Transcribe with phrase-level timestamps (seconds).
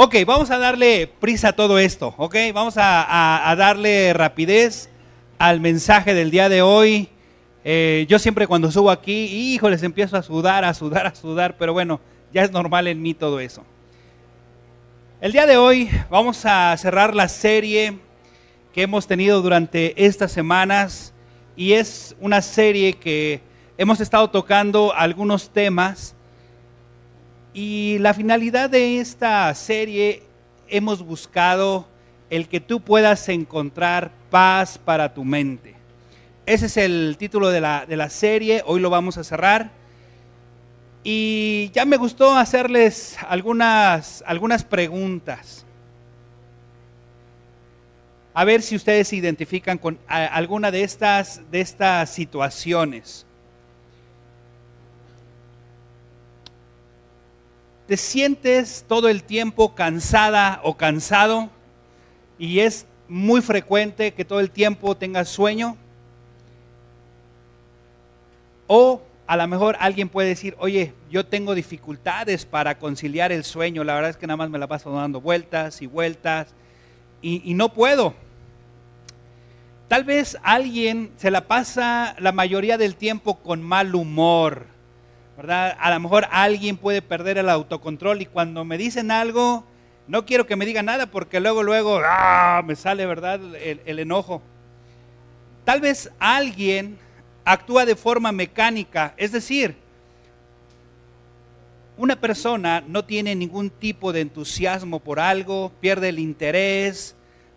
[0.00, 4.88] Ok, vamos a darle prisa a todo esto, ok, vamos a, darle rapidez
[5.38, 7.08] al mensaje del día de hoy.
[7.64, 11.56] Eh, yo siempre cuando subo aquí, hijo, les empiezo a sudar, a sudar, a sudar,
[11.58, 12.00] pero bueno,
[12.32, 13.64] ya es normal en mí todo eso.
[15.20, 17.98] El día de hoy vamos a cerrar la serie
[18.72, 21.12] que hemos tenido durante estas semanas
[21.56, 23.40] y es una serie que
[23.76, 26.14] hemos estado tocando algunos temas
[27.52, 30.22] y la finalidad de esta serie
[30.68, 31.88] hemos buscado
[32.30, 35.74] el que tú puedas encontrar paz para tu mente.
[36.46, 39.70] Ese es el título de la, de la serie, hoy lo vamos a cerrar.
[41.04, 45.64] Y ya me gustó hacerles algunas, algunas preguntas.
[48.34, 53.26] A ver si ustedes se identifican con alguna de estas, de estas situaciones.
[57.88, 61.48] ¿Te sientes todo el tiempo cansada o cansado?
[62.38, 65.74] Y es muy frecuente que todo el tiempo tengas sueño.
[68.66, 73.84] O a lo mejor alguien puede decir, oye, yo tengo dificultades para conciliar el sueño,
[73.84, 76.54] la verdad es que nada más me la paso dando vueltas y vueltas
[77.22, 78.12] y, no puedo.
[79.88, 84.66] Tal vez alguien se la pasa la mayoría del tiempo con mal humor,
[85.38, 85.76] ¿verdad?
[85.78, 89.64] A lo mejor alguien puede perder el autocontrol y cuando me dicen algo,
[90.08, 92.60] no quiero que me digan nada porque luego, luego, ¡ah!
[92.66, 93.40] me sale, ¿verdad?
[93.54, 94.42] el enojo.
[95.64, 96.98] Tal vez alguien
[97.44, 99.76] actúa de forma mecánica, es decir,
[101.96, 107.14] una persona no tiene ningún tipo de entusiasmo por algo, pierde el interés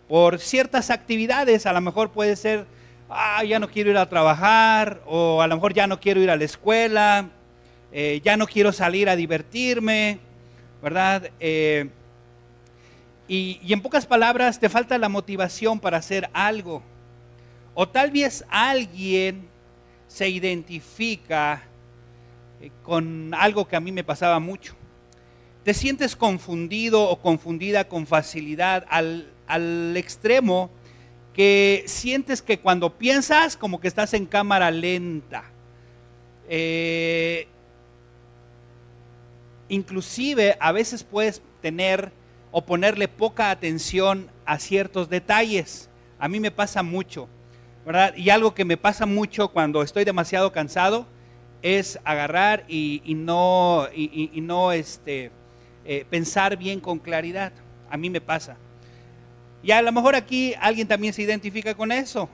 [0.08, 2.64] por ciertas actividades, a lo mejor puede ser,
[3.10, 6.30] ah, ya no quiero ir a trabajar, o a lo mejor ya no quiero ir
[6.30, 7.28] a la escuela,
[7.94, 10.18] eh, ya no quiero salir a divertirme,
[10.82, 11.30] ¿verdad?
[11.38, 11.90] Eh,
[13.28, 16.82] y, en pocas palabras, te falta la motivación para hacer algo.
[17.74, 19.46] O tal vez alguien
[20.08, 21.62] se identifica
[22.60, 24.74] eh, con algo que a mí me pasaba mucho.
[25.62, 29.28] Te sientes confundido o confundida con facilidad al,
[29.96, 30.70] extremo
[31.34, 35.44] que sientes que cuando piensas como que estás en cámara lenta.
[39.72, 42.12] Inclusive a veces puedes tener
[42.50, 45.88] o ponerle poca atención a ciertos detalles.
[46.18, 47.26] A mí me pasa mucho.
[48.16, 51.06] Y algo que me pasa mucho cuando estoy demasiado cansado
[51.62, 55.30] es agarrar y, no, y, no este,
[55.86, 57.52] eh, pensar bien con claridad.
[57.88, 58.58] A mí me pasa.
[59.62, 62.28] Y a lo mejor aquí alguien también se identifica con eso,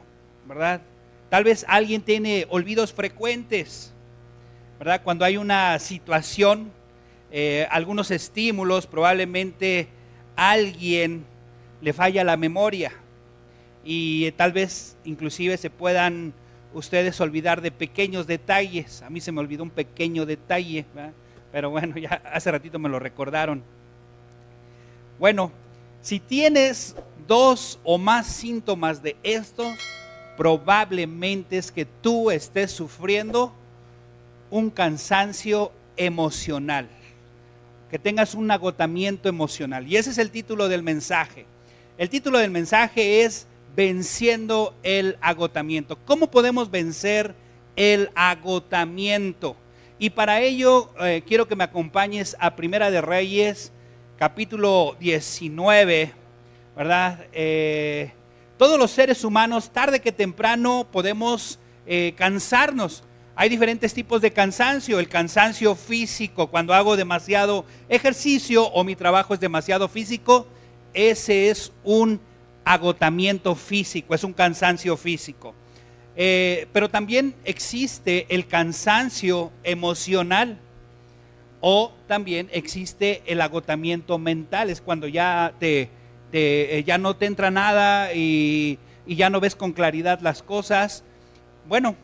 [0.45, 0.81] ¿verdad?
[1.31, 3.93] Tal vez alguien tiene olvidos frecuentes,
[4.81, 5.03] ¿verdad?
[5.05, 6.73] Cuando hay una situación,
[7.31, 9.89] eh, algunos estímulos, probablemente
[10.37, 11.25] alguien
[11.81, 12.93] le falla la memoria
[13.85, 16.33] y tal vez inclusive se puedan
[16.75, 19.03] ustedes olvidar de pequeños detalles.
[19.03, 20.85] A mí se me olvidó un pequeño detalle,
[21.53, 23.63] pero bueno, ya hace ratito me lo recordaron.
[25.19, 25.51] Bueno,
[26.03, 26.95] si tienes
[27.27, 29.65] dos o más síntomas de esto,
[30.37, 33.53] probablemente es que tú estés sufriendo
[34.51, 36.89] un cansancio emocional,
[37.91, 39.87] que tengas un agotamiento emocional.
[39.87, 41.47] Y ese es el título del mensaje.
[41.97, 45.99] El título del mensaje es venciendo el agotamiento.
[46.05, 47.35] ¿Cómo podemos vencer
[47.77, 49.57] el agotamiento?
[49.99, 53.73] Y para ello eh, quiero que me acompañes a Primera de Reyes,
[54.17, 56.13] capítulo 19,
[56.77, 57.27] ¿verdad?
[57.33, 58.13] Eh,
[58.57, 63.03] todos los seres humanos, tarde que temprano, podemos eh, cansarnos.
[63.41, 64.99] Hay diferentes tipos de cansancio.
[64.99, 70.49] El cansancio físico, cuando hago demasiado ejercicio o mi trabajo es demasiado físico,
[70.93, 72.21] ese es un
[72.65, 75.55] agotamiento físico, es un cansancio físico.
[76.17, 80.59] Eh, pero también existe el cansancio emocional
[81.61, 85.91] o también existe el agotamiento mental, es cuando ya, te,
[86.33, 91.05] eh, ya no te entra nada y, ya no ves con claridad las cosas.
[91.69, 91.95] Bueno,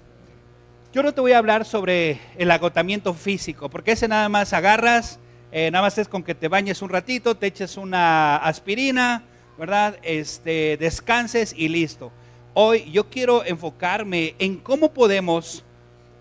[0.94, 5.18] yo no te voy a hablar sobre el agotamiento físico, porque ese nada más agarras,
[5.50, 9.24] eh, nada más es con que te bañes un ratito, te eches una aspirina,
[9.58, 9.98] ¿verdad?
[10.04, 12.12] Este, descanses y listo.
[12.54, 15.64] Hoy yo quiero enfocarme en cómo podemos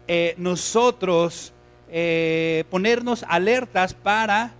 [0.07, 1.53] eh, nosotros
[1.91, 4.55] eh, ponernos alertas para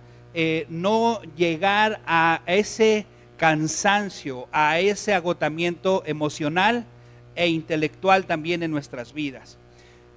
[0.68, 3.06] no llegar a ese
[3.36, 6.86] cansancio, a ese agotamiento emocional
[7.34, 9.58] e intelectual también en nuestras vidas.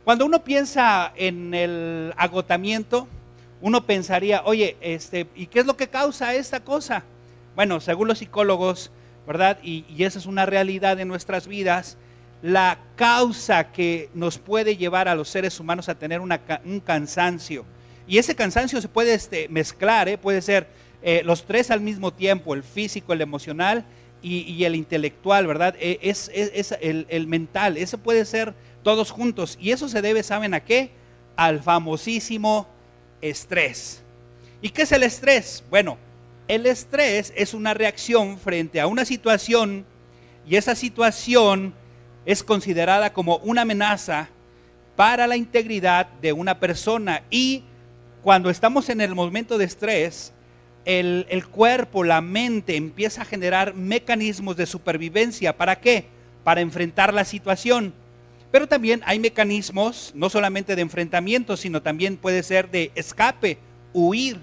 [0.07, 3.09] Cuando uno piensa en el agotamiento,
[3.59, 7.04] uno pensaría, oye, este, ¿y qué es lo que causa esta cosa?
[7.57, 8.89] Bueno, según los psicólogos,
[9.27, 9.57] ¿verdad?
[9.62, 11.98] Y, esa es una realidad de nuestras vidas.
[12.42, 17.65] La causa que nos puede llevar a los seres humanos a tener un cansancio.
[18.07, 20.18] Y ese cansancio se puede este, mezclar, ¿eh?
[20.18, 20.68] puede ser
[21.01, 23.83] eh, los tres al mismo tiempo, el físico, el emocional
[24.21, 25.75] y, el intelectual, ¿verdad?
[25.77, 26.31] E, es,
[26.81, 28.54] el, el, mental, eso puede ser
[28.88, 29.57] todos juntos.
[29.60, 30.92] Y eso se debe, ¿saben a qué?
[31.36, 32.69] Al famosísimo
[33.19, 34.01] estrés.
[34.62, 35.62] ¿Y qué es el estrés?
[35.69, 35.98] Bueno,
[36.48, 39.86] el estrés es una reacción frente a una situación
[40.48, 41.74] y esa situación
[42.25, 44.30] es considerada como una amenaza
[44.95, 47.66] para la integridad de una persona y
[48.22, 50.31] cuando estamos en el momento de estrés,
[50.86, 55.57] el, el, cuerpo, la mente empieza a generar mecanismos de supervivencia.
[55.57, 56.06] ¿Para qué?
[56.45, 57.94] Para enfrentar la situación.
[58.51, 63.57] Pero también hay mecanismos, no solamente de enfrentamiento, sino también puede ser de escape,
[63.94, 64.39] huir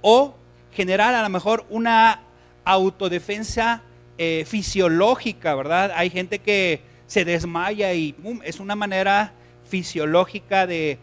[0.00, 0.34] o
[0.72, 2.20] generar a lo mejor una
[2.64, 3.82] autodefensa
[4.16, 5.92] eh, fisiológica, ¿verdad?
[5.94, 8.14] Hay gente que se desmaya y
[8.44, 9.32] es una manera
[9.64, 10.98] fisiológica de,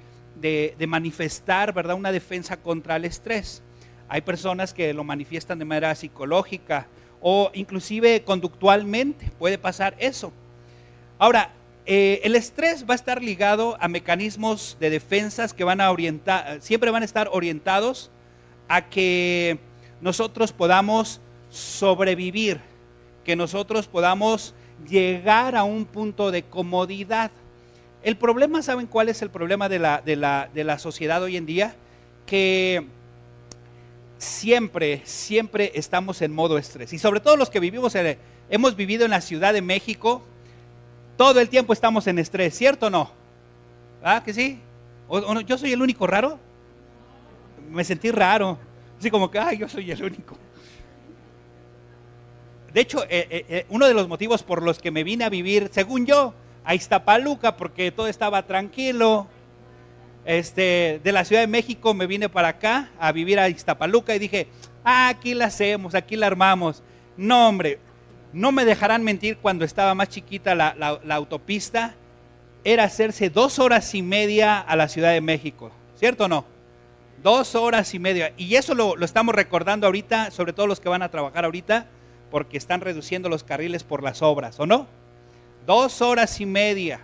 [0.87, 1.95] manifestar, ¿verdad?
[1.95, 3.63] Una defensa contra el estrés.
[4.07, 6.87] Hay personas que lo manifiestan de manera psicológica
[7.21, 10.31] o inclusive conductualmente, puede pasar eso.
[11.17, 11.54] Ahora,
[11.87, 16.59] eh, el estrés va a estar ligado a mecanismos de defensas que van a orientar,
[16.61, 18.09] siempre van a estar orientados
[18.67, 19.59] a que
[20.01, 21.21] nosotros podamos
[21.51, 22.59] sobrevivir,
[23.23, 24.55] que nosotros podamos
[24.89, 27.29] llegar a un punto de comodidad.
[28.03, 31.75] El problema, ¿saben cuál es el problema de la, de la, sociedad hoy en día?
[32.25, 32.87] Que
[34.17, 36.93] siempre, siempre estamos en modo estrés.
[36.93, 37.93] Y sobre todo los que vivimos,
[38.49, 40.23] hemos vivido en la Ciudad de México,
[41.17, 43.11] todo el tiempo estamos en estrés, ¿cierto o no?
[44.03, 44.59] ¿Ah, que sí?
[45.07, 46.39] ¿O, ¿Yo soy el único raro?
[47.69, 48.57] Me sentí raro.
[48.99, 50.37] Así como que, ay, yo soy el único.
[52.73, 55.29] De hecho, eh, eh, eh, uno de los motivos por los que me vine a
[55.29, 56.33] vivir, según yo,
[56.65, 59.27] a Iztapaluca, porque todo estaba tranquilo.
[60.25, 64.19] Este, de la Ciudad de México me vine para acá a vivir a Iztapaluca y
[64.19, 64.47] dije,
[64.83, 66.83] ah, aquí la hacemos, aquí la armamos.
[67.15, 67.79] No, hombre,
[68.35, 71.95] no me dejarán mentir cuando estaba más chiquita la, la autopista,
[72.65, 76.43] era hacerse dos horas y media a la Ciudad de México, ¿cierto o no?
[77.23, 78.33] Dos horas y media.
[78.35, 81.85] Y eso lo, estamos recordando ahorita, sobre todo los que van a trabajar ahorita,
[82.29, 84.87] porque están reduciendo los carriles por las obras, ¿o no?
[85.65, 86.99] Dos horas y media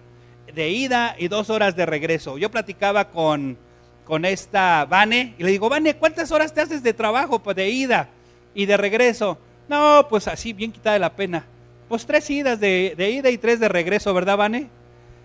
[0.54, 2.38] de ida y dos horas de regreso.
[2.38, 3.58] Yo platicaba con,
[4.04, 7.70] con esta Vane y le digo, Vane, ¿cuántas horas te haces de trabajo pues, de
[7.70, 8.10] ida
[8.54, 9.38] y de regreso?
[9.72, 11.46] No, pues así, bien quitada la pena.
[11.88, 14.68] Pues tres idas de, de ida y tres de regreso, ¿verdad, Vane?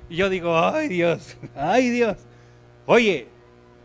[0.09, 2.17] Y yo digo, ay Dios, ay Dios.
[2.87, 3.27] Oye,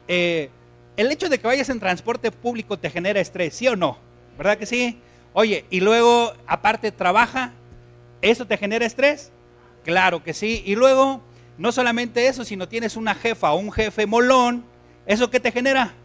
[0.08, 0.52] eh,
[0.98, 3.98] el hecho de que vayas en transporte público te genera estrés, ¿sí o no?
[4.38, 5.00] ¿Verdad que sí?
[5.34, 7.54] Oye, y luego aparte trabaja,
[8.22, 9.32] ¿eso te genera estrés?
[9.84, 10.62] Claro que sí.
[10.64, 11.22] Y luego,
[11.58, 14.64] no solamente eso, sino tienes una jefa o un jefe molón,
[15.08, 15.96] ¿eso qué te genera?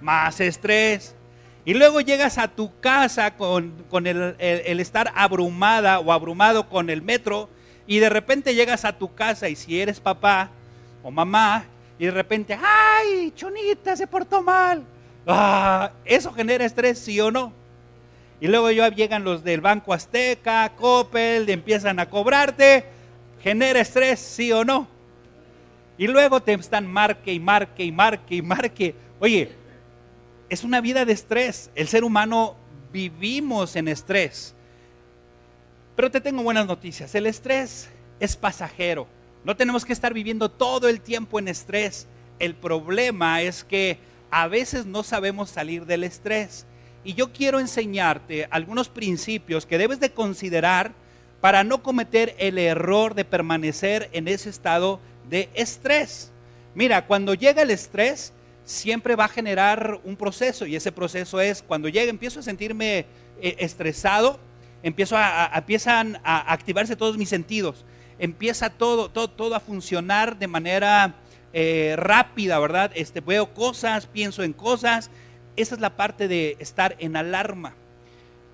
[0.00, 1.16] Más estrés.
[1.66, 3.74] Y luego llegas a tu casa con,
[4.06, 7.50] el, el estar abrumada o abrumado con el metro
[7.88, 10.48] y de repente llegas a tu casa y si eres papá
[11.02, 11.64] o mamá
[11.98, 14.84] y de repente, ¡ay, Chonita se portó mal!
[15.26, 17.52] Ah, ¿Eso genera estrés, sí o no?
[18.40, 22.84] Y luego ya llegan los del Banco Azteca, Coppel, empiezan a cobrarte,
[23.42, 24.86] genera estrés, sí o no.
[25.98, 28.94] Y luego te están marque y marque y marque y marque.
[29.18, 29.50] Oye,
[30.48, 31.70] es una vida de estrés.
[31.74, 32.56] El ser humano
[32.92, 34.54] vivimos en estrés.
[35.94, 37.14] Pero te tengo buenas noticias.
[37.14, 37.88] El estrés
[38.20, 39.06] es pasajero.
[39.44, 42.06] No tenemos que estar viviendo todo el tiempo en estrés.
[42.38, 43.98] El problema es que
[44.30, 46.66] a veces no sabemos salir del estrés.
[47.04, 50.92] Y yo quiero enseñarte algunos principios que debes de considerar
[51.40, 56.32] para no cometer el error de permanecer en ese estado de estrés.
[56.74, 58.32] Mira, cuando llega el estrés,
[58.66, 63.06] siempre va a generar un proceso y ese proceso es cuando llega, empiezo a sentirme
[63.40, 64.38] eh, estresado,
[64.82, 67.86] empiezo a, empiezan a activarse todos mis sentidos
[68.18, 71.14] empieza todo, todo, todo a funcionar de manera
[71.52, 72.90] eh, rápida, ¿verdad?
[72.94, 75.10] Este, veo cosas, pienso en cosas.
[75.56, 77.74] Esa es la parte de estar en alarma.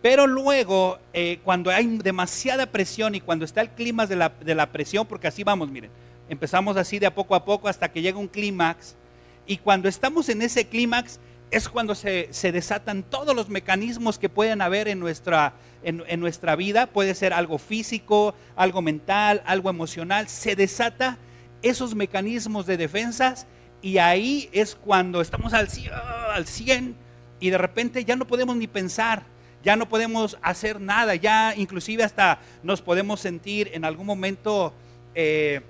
[0.00, 4.54] Pero luego, eh, cuando hay demasiada presión y cuando está el clima de la, de
[4.54, 5.90] la presión, porque así vamos, miren,
[6.28, 8.96] empezamos así de a poco a poco hasta que llega un clímax.
[9.46, 11.18] Y cuando estamos en ese clímax,
[11.52, 16.86] es cuando se, desatan todos los mecanismos que pueden haber en nuestra, en, nuestra vida.
[16.86, 20.28] Puede ser algo físico, algo mental, algo emocional.
[20.28, 21.18] Se desata
[21.60, 23.46] esos mecanismos de defensas
[23.82, 26.96] y ahí es cuando estamos al 100, al 100
[27.38, 29.24] y de repente ya no podemos ni pensar,
[29.62, 34.72] ya no podemos hacer nada, ya inclusive hasta nos podemos sentir en algún momento,
[35.14, 35.60] eh,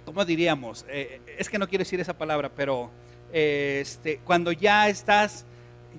[0.00, 0.84] ¿cómo diríamos?
[0.88, 2.90] Eh, es que no quiero decir esa palabra, pero
[3.32, 5.44] este, cuando ya estás,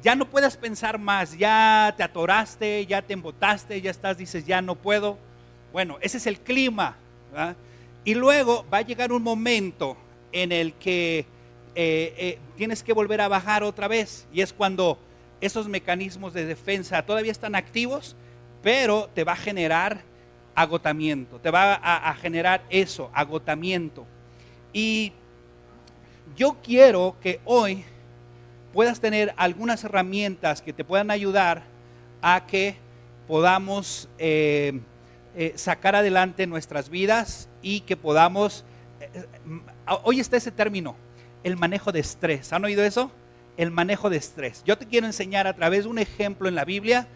[0.02, 4.62] ya no puedes pensar más, ya te atoraste, ya te embotaste, ya estás, dices, ya
[4.62, 5.18] no puedo.
[5.72, 6.96] Bueno, ese es el clima.
[8.04, 9.98] Y luego va a llegar un momento
[10.32, 11.26] en el que
[12.56, 14.28] tienes que volver a bajar otra vez.
[14.32, 14.98] Y es cuando
[15.42, 18.16] esos mecanismos de defensa todavía están activos,
[18.62, 20.02] pero te va a generar
[20.56, 24.06] agotamiento, te va a, generar eso, agotamiento.
[24.74, 25.12] Y
[26.36, 27.84] yo quiero que hoy
[28.74, 31.64] puedas tener algunas herramientas que te puedan ayudar
[32.22, 32.78] a que
[33.28, 34.80] podamos eh,
[35.36, 38.66] eh, sacar adelante nuestras vidas y que podamos,
[39.00, 39.26] eh,
[40.04, 40.96] hoy está ese término,
[41.44, 42.54] el manejo de estrés.
[42.54, 43.12] ¿Han oído eso?
[43.58, 44.64] el manejo de estrés.
[44.66, 47.08] Yo te quiero enseñar a través de un ejemplo en la Biblia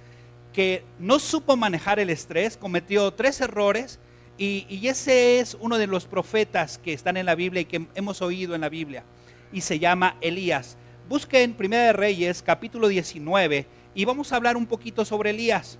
[0.54, 4.00] que no supo manejar el estrés, cometió tres errores
[4.38, 8.22] y, ese es uno de los profetas que están en la Biblia y que hemos
[8.22, 9.04] oído en la Biblia
[9.52, 10.78] y se llama Elías.
[11.10, 15.78] Busquen Primera de Reyes capítulo 19 y vamos a hablar un poquito sobre Elías.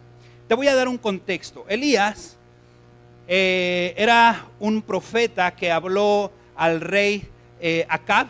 [0.48, 1.66] Te voy a dar un contexto.
[1.70, 2.38] Elías
[3.28, 7.30] eh, era un profeta que habló al rey
[7.62, 8.28] eh, Acab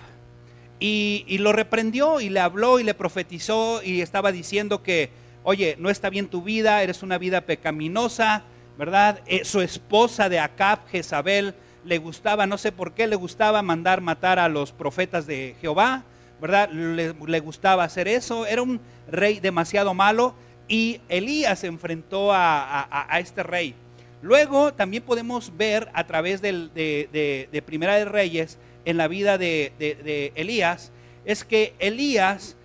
[0.79, 5.09] y, lo reprendió y le habló y le profetizó y estaba diciendo que,
[5.43, 8.43] oye, no está bien tu vida, eres una vida pecaminosa,
[8.77, 9.21] ¿verdad?
[9.25, 11.53] Eh, su esposa de Acab, Jezabel,
[11.85, 16.03] le gustaba, no sé por qué, le gustaba mandar matar a los profetas de Jehová,
[16.41, 16.69] ¿verdad?
[16.69, 18.79] Le, gustaba hacer eso, era un
[19.09, 20.35] rey demasiado malo
[20.67, 23.75] y Elías se enfrentó a, este rey.
[24.21, 30.91] Luego también podemos ver a través de Primera de Reyes en la vida de, Elías
[31.25, 32.55] es que Elías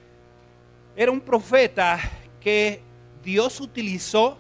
[0.96, 1.98] era un profeta
[2.44, 2.80] que
[3.24, 4.38] Dios utilizó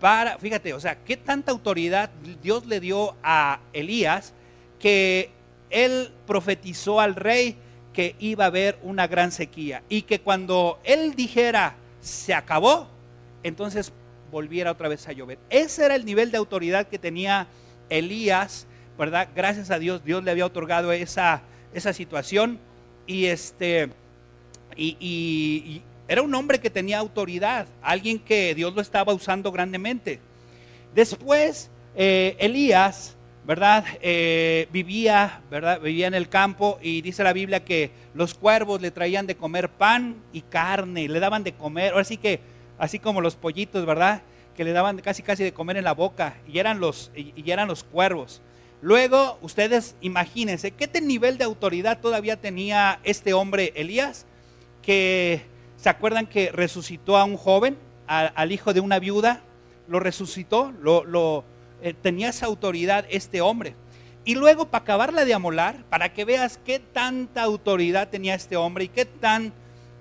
[0.00, 2.10] para, fíjate, o sea, qué tanta autoridad
[2.42, 4.32] Dios le dio a Elías
[4.78, 5.30] que
[5.68, 7.56] él profetizó al rey
[7.92, 12.88] que iba a haber una gran sequía y que cuando él dijera se acabó,
[13.42, 13.92] entonces
[14.30, 15.38] volviera otra vez a llover.
[15.50, 17.48] Ese era el nivel de autoridad que tenía
[17.90, 19.28] Elías ¿verdad?
[19.34, 22.58] Gracias a Dios, Dios le había otorgado esa, esa situación
[23.06, 23.90] y este
[24.76, 30.20] y, era un hombre que tenía autoridad, alguien que Dios lo estaba usando grandemente.
[30.94, 33.14] Después, eh, Elías,
[33.46, 33.84] ¿verdad?
[34.00, 35.80] Eh, vivía, ¿verdad?
[35.80, 39.68] Vivía en el campo y dice la Biblia que los cuervos le traían de comer
[39.68, 42.40] pan y carne, le daban de comer, ahora que,
[42.78, 44.22] así como los pollitos, ¿verdad?
[44.56, 47.68] Que le daban casi casi de comer en la boca y eran los, y eran
[47.68, 48.40] los cuervos.
[48.80, 54.24] Luego, ustedes imagínense, ¿qué nivel de autoridad todavía tenía este hombre Elías?
[54.82, 55.42] Que
[55.78, 59.40] se acuerdan que resucitó a un joven, al hijo de una viuda,
[59.86, 61.44] lo resucitó, lo,
[61.80, 63.74] eh, tenía esa autoridad este hombre.
[64.24, 68.84] Y luego, para acabarla de amolar, para que veas qué tanta autoridad tenía este hombre
[68.84, 69.52] y qué tan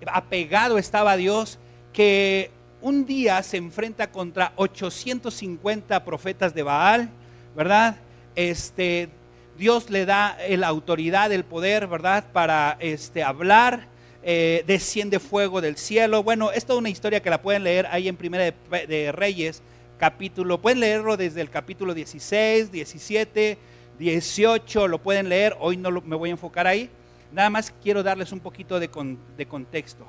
[0.07, 1.60] apegado estaba a Dios,
[1.93, 7.10] que un día se enfrenta contra 850 profetas de Baal,
[7.55, 7.98] ¿verdad?
[8.38, 9.10] este,
[9.57, 12.25] Dios le da la autoridad, el poder, ¿verdad?
[12.31, 13.88] Para este, hablar,
[14.24, 16.24] eh, desciende fuego del cielo.
[16.24, 19.62] Bueno, es una historia que la pueden leer ahí en Primera de, Reyes,
[19.97, 23.57] capítulo, pueden leerlo desde el capítulo 16, 17,
[23.97, 26.89] 18, lo pueden leer, hoy no me voy a enfocar ahí,
[27.31, 30.05] nada más quiero darles un poquito de, contexto,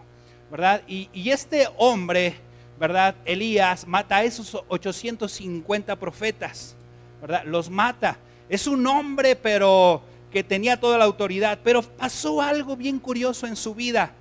[0.51, 0.83] ¿verdad?
[0.87, 2.35] Y, y, este hombre,
[2.79, 3.15] ¿verdad?
[3.25, 6.77] Elías mata a esos 850 profetas,
[7.21, 7.45] ¿verdad?
[7.45, 8.19] Los mata.
[8.49, 13.57] Es un hombre, pero que tenía toda la autoridad, pero pasó algo bien curioso en
[13.57, 14.13] su vida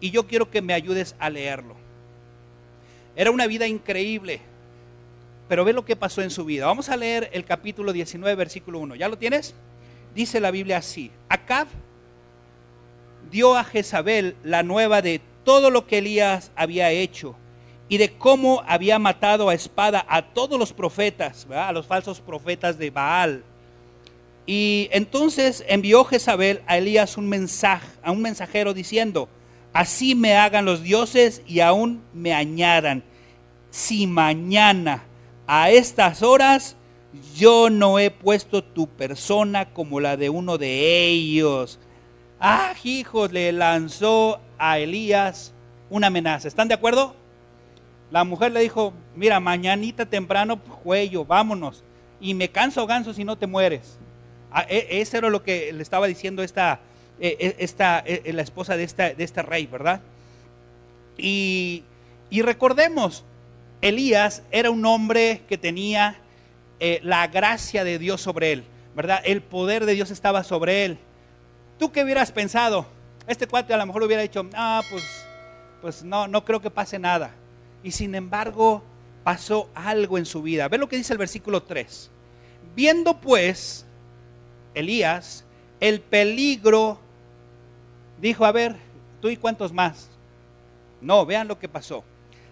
[0.00, 1.76] y yo quiero que me ayudes a leerlo.
[3.14, 4.40] Era una vida increíble,
[5.48, 6.66] pero ve lo que pasó en su vida.
[6.66, 8.96] Vamos a leer el capítulo 19, versículo 1.
[8.96, 9.54] ¿Ya lo tienes?
[10.14, 11.10] Dice la Biblia así.
[11.28, 11.68] Acab
[13.30, 17.36] dio a Jezabel la nueva de todo lo que Elías había hecho
[17.88, 22.78] y de cómo había matado a espada a todos los profetas, a los falsos profetas
[22.78, 23.44] de Baal.
[24.46, 29.28] Y entonces envió Jezabel a Elías un mensaje, a un mensajero diciendo,
[29.72, 33.04] así me hagan los dioses y aún me añadan,
[33.70, 35.04] si mañana
[35.46, 36.76] a estas horas
[37.36, 41.78] yo no he puesto tu persona como la de uno de ellos.
[42.40, 45.52] Ah, hijos, le lanzó a Elías
[45.90, 46.48] una amenaza.
[46.48, 47.14] ¿Están de acuerdo?
[48.10, 51.84] La mujer le dijo, mira, mañanita temprano, cuello, vámonos.
[52.20, 53.98] Y me canso ganso si no te mueres.
[54.52, 56.80] Ah, e, ese era lo que le estaba diciendo esta,
[57.20, 60.00] eh, eh, esta, la esposa de, esta, de este rey, ¿verdad?
[61.16, 61.84] Y,
[62.30, 63.24] y, recordemos,
[63.80, 66.18] Elías era un hombre que tenía
[67.02, 68.64] la gracia de Dios sobre él,
[68.96, 69.20] ¿verdad?
[69.24, 70.98] El poder de Dios estaba sobre él.
[71.78, 72.86] ¿Tú qué hubieras pensado?
[73.28, 75.04] Este cuate a lo mejor hubiera dicho, ah, pues,
[75.80, 77.32] pues no, no creo que pase nada.
[77.84, 78.82] Y sin embargo,
[79.22, 80.68] pasó algo en su vida.
[80.68, 82.10] Ve lo que dice el versículo 3.
[82.74, 83.86] Viendo pues
[84.74, 85.44] Elías
[85.82, 87.00] el peligro,
[88.20, 88.76] dijo, a ver,
[89.20, 90.08] tú y cuántos más.
[91.00, 92.04] No, vean lo que pasó.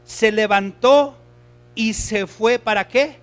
[0.05, 1.17] Se levantó
[1.77, 3.21] y se fue para qué?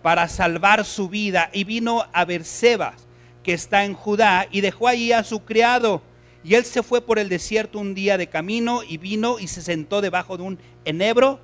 [0.00, 2.94] Para salvar su vida y vino a Berseba,
[3.42, 6.00] que está en Judá, y dejó allí a su criado.
[6.42, 9.60] Y él se fue por el desierto un día de camino y vino y se
[9.60, 11.40] sentó debajo de un enebro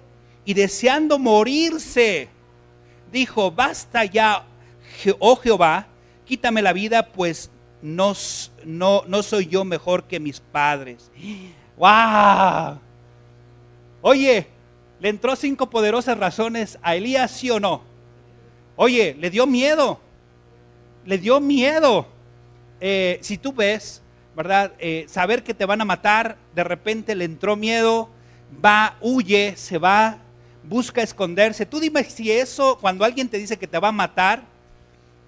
[0.47, 2.31] y deseando morirse,
[3.13, 4.47] dijo, basta ya,
[5.19, 5.89] oh Jehová,
[6.29, 8.15] quítame la vida, pues no,
[8.65, 11.11] no, no soy yo mejor que mis padres.
[11.77, 12.79] ¡Wow!
[14.03, 14.47] Oye,
[15.01, 17.83] le entró cinco poderosas razones a Elías, sí o no.
[18.77, 19.99] Oye, le dio miedo.
[21.05, 22.07] Le dio miedo.
[22.81, 24.03] Eh, si tú ves,
[24.37, 24.73] ¿verdad?
[24.79, 28.11] Eh, saber que te van a matar, de repente le entró miedo,
[28.65, 30.19] va, huye, se va
[30.69, 31.67] busca esconderse.
[31.67, 34.43] Tú dime si eso, cuando alguien te dice que te va a matar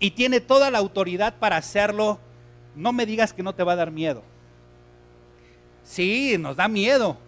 [0.01, 2.19] y tiene toda la autoridad para hacerlo,
[2.75, 4.23] no me digas que no te va a dar miedo.
[5.85, 7.19] Sí, nos da miedo.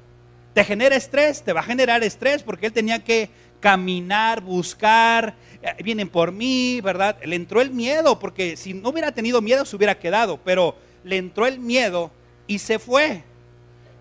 [0.54, 5.82] Te genera estrés, te va a generar estrés porque él tenía que caminar, buscar, eh,
[5.82, 7.16] vienen por mí, ¿verdad?
[7.24, 10.74] Le entró el miedo porque si no hubiera tenido miedo se hubiera quedado, pero
[11.04, 12.10] le entró el miedo
[12.46, 13.22] y se fue.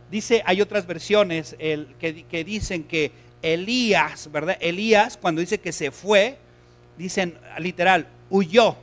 [0.10, 3.12] Dice, hay otras versiones que, que dicen que
[3.42, 4.58] Elías, ¿verdad?
[4.60, 6.38] Elías, cuando dice que se fue,
[6.98, 8.76] dicen literal, huyó.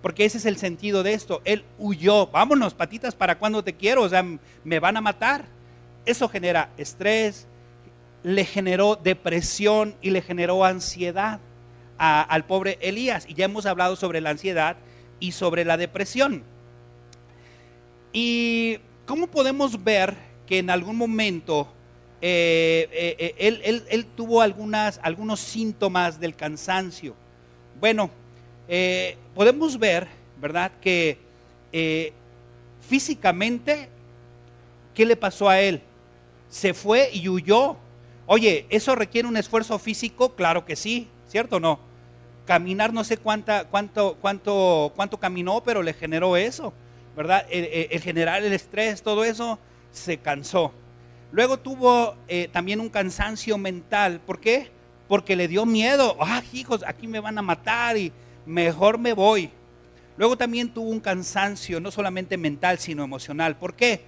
[0.00, 1.42] Porque ese es el sentido de esto.
[1.44, 2.28] Él huyó.
[2.28, 4.02] Vámonos, patitas, ¿para cuando te quiero?
[4.02, 4.24] O sea,
[4.62, 5.46] me van a matar.
[6.06, 7.48] Eso genera estrés,
[8.22, 11.40] le generó depresión y le generó ansiedad
[11.98, 13.26] al pobre Elías.
[13.28, 14.76] Y ya hemos hablado sobre la ansiedad
[15.18, 16.44] y sobre la depresión.
[18.12, 20.14] ¿Y cómo podemos ver
[20.46, 21.68] que en algún momento
[22.22, 27.14] eh, eh, eh, él, tuvo algunas, algunos síntomas del cansancio.
[27.78, 28.10] Bueno,
[29.34, 30.06] podemos ver,
[30.40, 30.72] ¿verdad?
[30.80, 31.18] Que
[32.80, 33.88] físicamente,
[34.94, 35.82] ¿qué le pasó a él?
[36.48, 37.76] Se fue y huyó.
[38.26, 40.34] Oye, ¿eso requiere un esfuerzo físico?
[40.34, 41.80] Claro que sí, ¿cierto o no?
[42.46, 46.72] Caminar no sé cuánta, cuánto, cuánto, cuánto caminó, pero le generó eso,
[47.16, 47.46] ¿verdad?
[47.50, 49.58] el generar el estrés, todo eso,
[49.92, 50.72] se cansó.
[51.32, 54.20] Luego tuvo eh, también un cansancio mental.
[54.20, 54.70] ¿Por qué?
[55.06, 56.16] Porque le dio miedo.
[56.20, 58.12] Ah, hijos, aquí me van a matar y
[58.46, 59.50] mejor me voy.
[60.16, 63.56] Luego también tuvo un cansancio, no solamente mental, sino emocional.
[63.56, 64.02] ¿Por qué?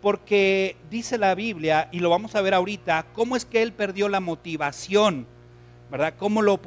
[0.00, 4.08] Porque dice la Biblia, y lo vamos a ver ahorita, cómo es que él perdió
[4.08, 5.26] la motivación,
[5.90, 6.14] ¿verdad?
[6.18, 6.60] ¿Cómo lo,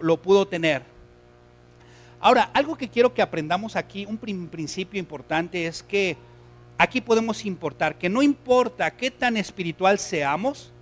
[0.00, 0.82] lo pudo tener?
[2.20, 6.16] Ahora, algo que quiero que aprendamos aquí, un principio importante es que
[6.78, 10.72] aquí podemos importar que no importa qué tan espiritual seamos,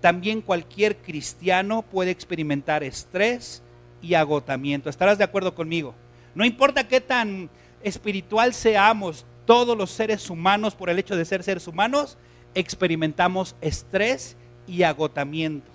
[0.00, 3.62] también cualquier cristiano puede experimentar estrés
[4.02, 4.88] y agotamiento.
[4.88, 5.94] ¿Estarás de acuerdo conmigo?
[6.34, 7.50] No importa qué tan
[7.82, 12.18] espiritual seamos, todos los seres humanos, por el hecho de ser seres humanos,
[12.54, 15.70] experimentamos estrés y agotamiento.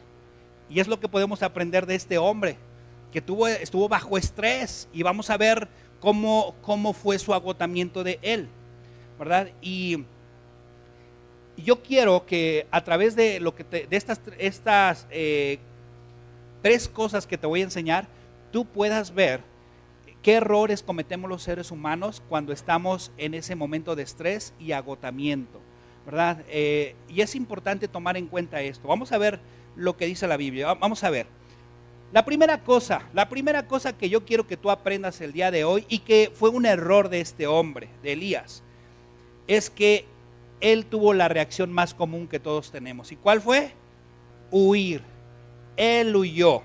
[0.69, 2.57] Y es lo que podemos aprender de este hombre,
[3.11, 5.67] que tuvo, estuvo bajo estrés, y vamos a ver
[5.99, 8.49] cómo, cómo fue su agotamiento de él.
[9.21, 9.49] ¿verdad?
[9.61, 10.03] Y
[11.55, 15.59] yo quiero que a través de, lo que de estas, estas eh,
[16.61, 18.07] tres cosas que te voy a enseñar,
[18.51, 19.41] tú puedas ver
[20.21, 25.59] qué errores cometemos los seres humanos cuando estamos en ese momento de estrés y agotamiento,
[26.05, 26.43] ¿verdad?
[26.47, 28.87] Eh, y es importante tomar en cuenta esto.
[28.87, 29.39] Vamos a ver
[29.75, 30.73] lo que dice la Biblia.
[30.73, 31.27] Vamos a ver.
[32.11, 35.63] La primera cosa, la primera cosa que yo quiero que tú aprendas el día de
[35.63, 38.63] hoy y que fue un error de este hombre, de Elías,
[39.47, 40.05] es que
[40.59, 43.11] él tuvo la reacción más común que todos tenemos.
[43.13, 43.71] ¿Y cuál fue?
[44.51, 45.01] Huir.
[45.77, 46.63] Él huyó.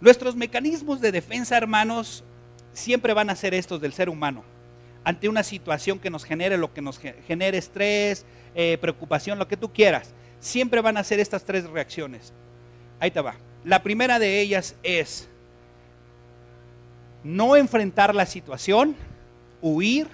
[0.00, 2.24] Nuestros mecanismos de defensa, hermanos,
[2.72, 4.44] siempre van a ser estos del ser humano.
[5.04, 9.56] Ante una situación que nos genere lo que nos genere estrés, eh, preocupación, lo que
[9.56, 12.32] tú quieras, siempre van a ser estas tres reacciones.
[13.00, 13.34] Ahí te va.
[13.64, 15.28] La primera de ellas es
[17.24, 18.96] no enfrentar la situación,
[19.60, 20.08] huir,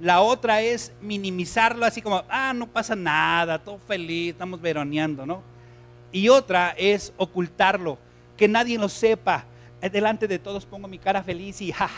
[0.00, 5.42] la otra es minimizarlo así como, ah, no pasa nada, todo feliz, estamos veroneando, ¿no?
[6.14, 7.98] Y otra es ocultarlo,
[8.38, 9.44] que nadie lo sepa.
[9.92, 11.90] Delante de todos pongo mi cara feliz y ja,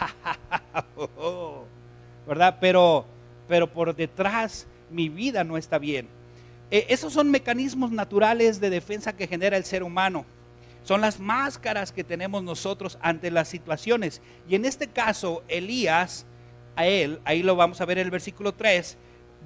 [2.26, 2.58] ¿verdad?
[2.60, 3.06] Pero
[3.48, 6.08] pero por detrás mi vida no está bien.
[6.70, 10.24] Eh, esos son mecanismos naturales de defensa que genera el ser humano.
[10.82, 14.22] Son las máscaras que tenemos nosotros ante las situaciones.
[14.48, 16.26] Y en este caso, Elías,
[16.76, 18.96] a él, ahí lo vamos a ver en el versículo 3,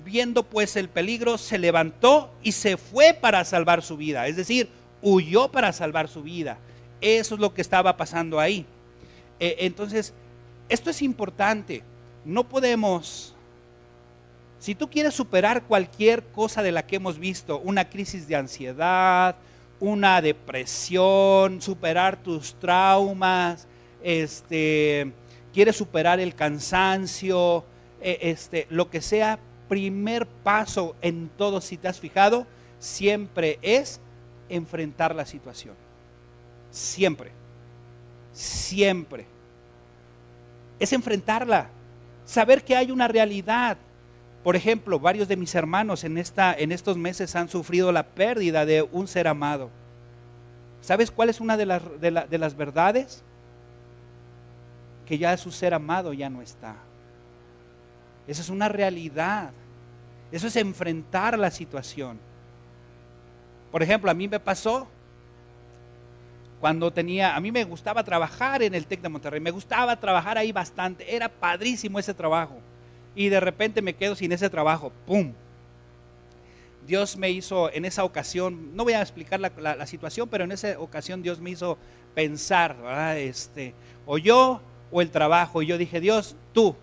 [0.05, 4.27] viendo pues el peligro, se levantó y se fue para salvar su vida.
[4.27, 4.69] Es decir,
[5.03, 6.59] huyó para salvar su vida.
[7.01, 8.67] Eso es lo que estaba pasando ahí.
[9.39, 10.13] Eh, entonces,
[10.69, 11.83] esto es importante.
[12.25, 13.35] No podemos
[14.61, 19.37] si tú quieres superar cualquier cosa de la que hemos visto, una crisis de ansiedad,
[19.81, 23.67] una depresión, superar tus traumas,
[24.03, 25.13] este,
[25.55, 27.65] quieres superar el cansancio,
[28.03, 29.39] e, este, lo que sea,
[29.71, 32.47] primer paso en todo, si te has fijado,
[32.79, 34.01] siempre es
[34.51, 35.75] enfrentar la situación.
[36.71, 37.31] Siempre.
[38.35, 39.25] Siempre.
[40.79, 41.71] Es enfrentarla.
[42.27, 43.79] Saber que hay una realidad
[44.43, 48.65] por ejemplo, varios de mis hermanos en, esta, en estos meses han sufrido la pérdida
[48.65, 49.71] de un ser amado.
[50.81, 53.23] ¿Sabes cuál es una de las, de, las verdades?
[55.05, 56.77] Que ya su ser amado ya no está.
[58.27, 59.51] Esa es una realidad.
[60.33, 62.19] Eso es enfrentar la situación.
[63.71, 64.89] Por ejemplo, a mí me pasó
[66.61, 70.37] cuando tenía, a mí me gustaba trabajar en el TEC de Monterrey, me gustaba trabajar
[70.37, 72.59] ahí bastante, era padrísimo ese trabajo
[73.15, 74.93] y de repente me quedo sin ese trabajo.
[75.07, 75.33] ¡Pum!
[76.87, 80.79] Dios me hizo en esa ocasión, no voy a explicar la, situación, pero en esa
[80.79, 81.79] ocasión Dios me hizo
[82.15, 83.19] pensar, ¿verdad?
[83.19, 83.75] Este,
[84.07, 85.63] o yo o el trabajo.
[85.63, 86.75] Y yo dije, Dios, tú.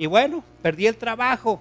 [0.00, 1.60] Y bueno, perdí el trabajo,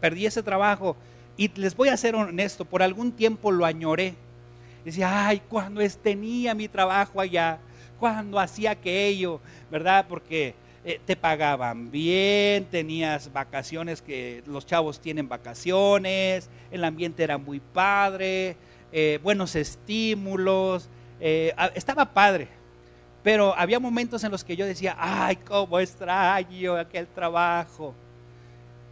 [0.00, 0.96] perdí ese trabajo.
[1.36, 4.14] Y les voy a ser honesto, por algún tiempo lo añoré.
[4.84, 7.58] Decía, ay, cuando tenía mi trabajo allá,
[7.98, 10.06] cuando hacía aquello, ¿verdad?
[10.08, 17.36] Porque eh, te pagaban bien, tenías vacaciones que los chavos tienen vacaciones, el ambiente era
[17.36, 18.56] muy padre,
[18.92, 22.46] eh, buenos estímulos, eh, estaba padre.
[23.26, 27.92] Pero había momentos en los que yo decía, ay, cómo extraño aquel trabajo.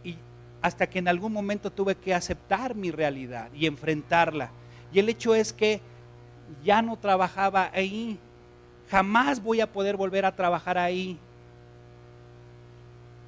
[0.03, 0.17] Y
[0.61, 4.49] hasta que en algún momento tuve que aceptar mi realidad y enfrentarla.
[4.91, 5.79] Y el hecho es que
[6.65, 8.19] ya no trabajaba ahí.
[8.91, 11.17] Jamás voy a poder volver a trabajar ahí.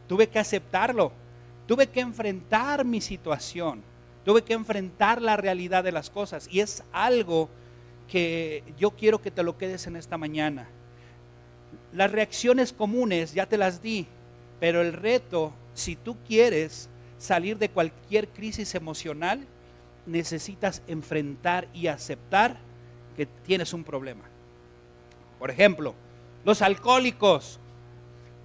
[0.10, 1.14] Tuve que aceptarlo.
[1.68, 3.82] Tuve que enfrentar mi situación.
[4.26, 6.50] Tuve que enfrentar la realidad de las cosas.
[6.52, 7.48] Y es algo
[8.10, 10.68] que yo quiero que te lo quedes en esta mañana.
[11.94, 14.08] Las reacciones comunes ya te las di,
[14.60, 19.46] pero el reto, si tú quieres salir de cualquier crisis emocional,
[20.06, 22.58] necesitas enfrentar y aceptar
[23.16, 24.24] que tienes un problema.
[25.40, 25.96] Por ejemplo,
[26.46, 27.60] los alcohólicos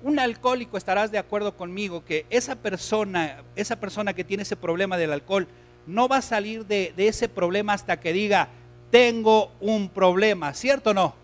[0.02, 4.96] un alcohólico estarás de acuerdo conmigo que esa persona, esa persona que tiene ese problema
[4.96, 5.46] del alcohol,
[5.86, 8.48] no va a salir de, ese problema hasta que diga,
[8.90, 11.14] tengo un problema, ¿cierto o no?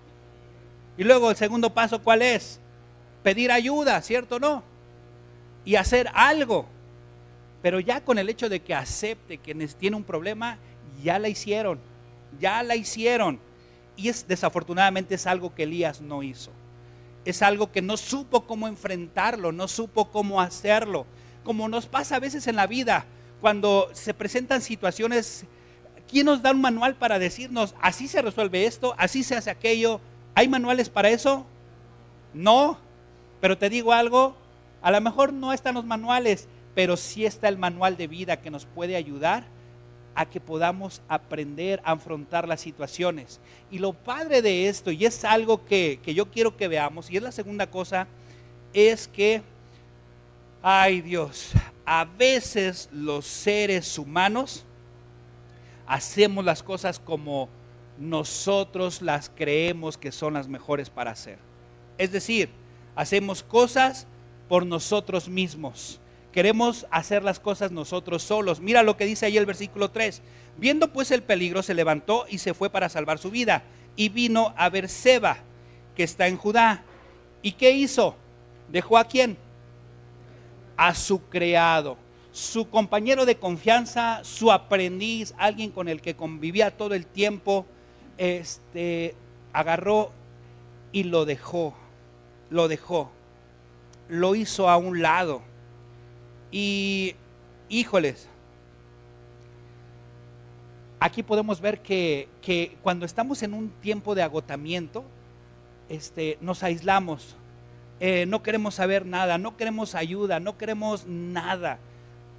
[0.99, 2.61] Y luego el segundo paso, ¿cuál es?
[3.23, 4.63] Pedir ayuda, ¿cierto o no?
[5.65, 6.67] Y hacer algo.
[7.63, 10.59] Pero ya con el hecho de que acepte que tiene un problema,
[11.03, 11.79] ya la hicieron,
[12.39, 13.41] ya la hicieron.
[13.97, 16.53] Y es desafortunadamente es algo que Elías no hizo
[17.29, 21.05] es algo que no supo cómo enfrentarlo, no supo cómo hacerlo.
[21.45, 23.05] Como nos pasa a veces en la vida,
[23.43, 25.45] cuando se presentan situaciones,
[26.11, 30.01] ¿quién nos da un manual para decirnos, así se resuelve esto, así se hace aquello?
[30.39, 31.45] ¿Hay manuales para eso?
[32.33, 32.79] No,
[33.41, 34.37] pero te digo algo,
[34.83, 36.47] a lo mejor no están los manuales,
[36.77, 39.43] pero sí está el manual de vida que nos puede ayudar
[40.15, 43.41] a que podamos aprender a afrontar las situaciones.
[43.69, 47.23] Y lo padre de esto, y es algo que, yo quiero que veamos, y es
[47.25, 48.07] la segunda cosa,
[48.73, 49.43] es que,
[50.63, 51.51] ay Dios,
[51.85, 54.65] a veces los seres humanos
[55.89, 57.49] hacemos las cosas como
[57.99, 61.39] nosotros las creemos que son las mejores para hacer.
[61.99, 62.51] Es decir,
[62.95, 64.07] hacemos cosas
[64.49, 66.01] por nosotros mismos
[66.33, 68.61] Queremos hacer las cosas nosotros solos.
[68.61, 70.23] Mira lo que dice ahí el versículo 3.
[70.59, 73.63] Viendo pues el peligro, se levantó y se fue para salvar su vida.
[73.97, 75.39] Y vino a ver Seba,
[75.97, 76.85] que está en Judá.
[77.43, 78.15] ¿Y qué hizo?
[78.69, 79.37] ¿Dejó a quién?
[80.77, 81.97] A su creado,
[82.31, 87.67] su compañero de confianza, su aprendiz, alguien con el que convivía todo el tiempo.
[88.19, 89.15] Este,
[89.53, 90.11] agarró
[90.93, 91.75] y lo dejó,
[92.51, 93.11] lo dejó,
[94.09, 95.43] lo hizo a un lado
[96.51, 97.15] y,
[97.69, 98.29] híjoles,
[101.01, 102.29] aquí podemos ver que,
[102.83, 105.05] cuando estamos en un tiempo de agotamiento,
[105.89, 107.37] este, nos aislamos,
[108.01, 111.79] eh, no queremos saber nada, no queremos ayuda, no queremos nada.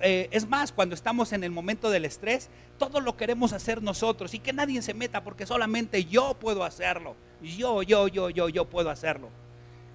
[0.02, 4.34] Eh, es más, cuando estamos en el momento del estrés, todo lo queremos hacer nosotros
[4.34, 7.16] y que nadie se meta porque solamente yo puedo hacerlo.
[7.42, 9.30] Yo, yo, yo, yo, yo puedo hacerlo.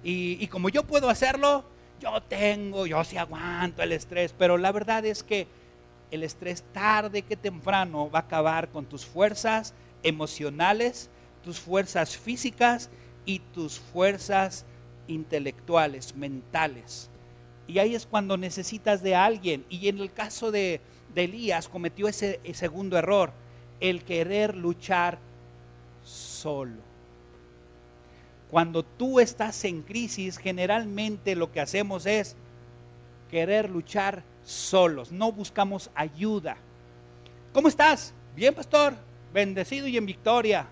[0.03, 1.65] Y, como yo puedo hacerlo,
[1.99, 5.47] yo tengo, yo sí aguanto el estrés, pero la verdad es que
[6.11, 11.09] el estrés tarde que temprano va a acabar con tus fuerzas emocionales,
[11.43, 12.91] tus fuerzas físicas
[13.25, 14.65] y tus fuerzas
[15.07, 17.09] intelectuales, mentales.
[17.67, 19.65] Y ahí es cuando necesitas de alguien.
[19.69, 20.81] Y en el caso de,
[21.15, 23.31] Elías cometió ese segundo error,
[23.79, 25.17] el querer luchar
[26.03, 26.81] solo.
[28.49, 32.35] Cuando tú estás en crisis, generalmente lo que hacemos es
[33.29, 36.57] querer luchar solos, no buscamos ayuda.
[37.53, 38.13] ¿Cómo estás?
[38.35, 38.93] Bien, pastor,
[39.33, 40.67] bendecido y en victoria.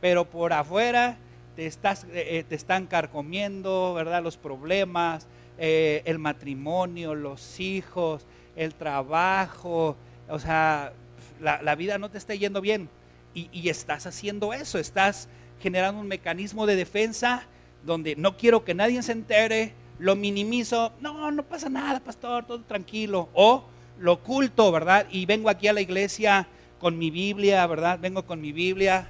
[0.00, 1.16] Pero por afuera
[1.56, 4.22] te, estás, eh, eh, te están carcomiendo, ¿verdad?
[4.22, 5.26] Los problemas,
[5.58, 9.96] eh, el matrimonio, los hijos, el trabajo,
[10.28, 10.92] o sea,
[11.40, 12.88] la, vida no te está yendo bien.
[13.34, 15.28] Y, y, estás haciendo eso, estás
[15.60, 17.46] generando un mecanismo de defensa
[17.82, 22.60] donde no quiero que nadie se entere, lo minimizo, no, no pasa nada, pastor, todo
[22.62, 23.30] tranquilo.
[23.32, 23.64] O
[23.98, 25.06] lo oculto, ¿verdad?
[25.10, 26.46] Y vengo aquí a la iglesia
[26.78, 27.98] con mi Biblia, ¿verdad?
[28.00, 29.08] Vengo con mi Biblia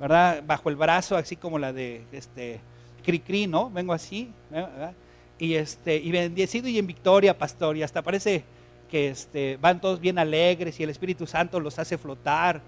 [0.00, 0.42] ¿verdad?
[0.46, 2.60] Bajo el brazo, así como la de este
[3.04, 3.70] Cricri, ¿no?
[3.70, 4.94] Vengo así, ¿verdad?
[5.38, 8.44] Y este, y bendecido y en victoria, pastor, y hasta parece
[8.90, 12.60] que este, van todos bien alegres y el Espíritu Santo los hace flotar.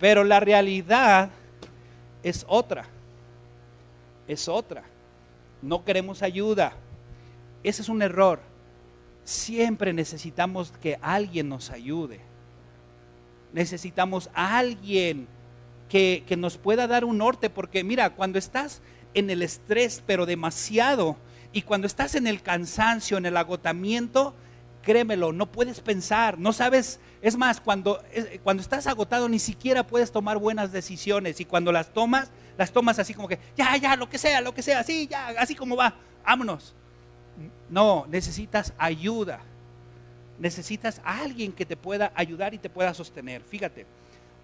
[0.00, 1.30] Pero la realidad
[2.22, 2.86] es otra.
[4.26, 4.84] Es otra.
[5.62, 6.72] No queremos ayuda.
[7.62, 8.40] Ese es un error.
[9.24, 12.20] Siempre necesitamos que alguien nos ayude.
[13.52, 15.26] Necesitamos a alguien
[15.88, 18.82] que, nos pueda dar un norte, porque mira, cuando estás
[19.14, 21.16] en el estrés, pero demasiado,
[21.52, 24.34] y cuando estás en el cansancio, en el agotamiento,
[24.82, 28.02] créemelo, no puedes pensar, no sabes, es más, cuando,
[28.42, 32.98] cuando estás agotado ni siquiera puedes tomar buenas decisiones y cuando las tomas, las tomas
[32.98, 35.76] así como que, ya, ya, lo que sea, lo que sea, sí, ya, así como
[35.76, 36.74] va, vámonos.
[37.70, 39.40] No, necesitas ayuda,
[40.38, 43.42] necesitas a alguien que te pueda ayudar y te pueda sostener.
[43.42, 43.86] Fíjate,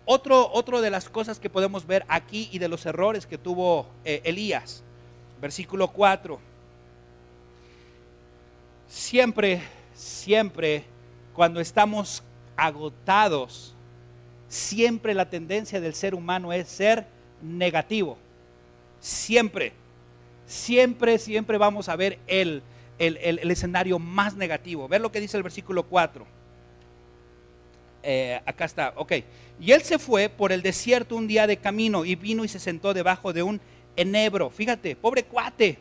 [0.07, 4.21] otro, de las cosas que podemos ver aquí y de los errores que tuvo eh,
[4.25, 4.83] Elías,
[5.41, 6.39] versículo 4.
[8.87, 9.63] Siempre,
[9.95, 10.85] siempre,
[11.33, 12.23] cuando estamos
[12.57, 13.75] agotados,
[14.49, 17.07] siempre la tendencia del ser humano es ser
[17.43, 18.19] negativo.
[19.01, 19.73] Siempre,
[20.47, 22.63] siempre, siempre vamos a ver el,
[22.99, 24.87] el, el escenario más negativo.
[24.87, 26.27] Ver lo que dice el versículo 4.
[28.07, 29.13] Eh, acá está, ok.
[29.59, 32.59] Y él se fue por el desierto un día de camino y vino y se
[32.59, 33.61] sentó debajo de un
[33.97, 34.51] enebro.
[34.51, 35.79] Fíjate, pobre cuate,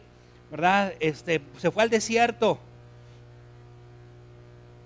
[0.49, 0.93] ¿verdad?
[1.01, 2.57] Este, se fue al desierto.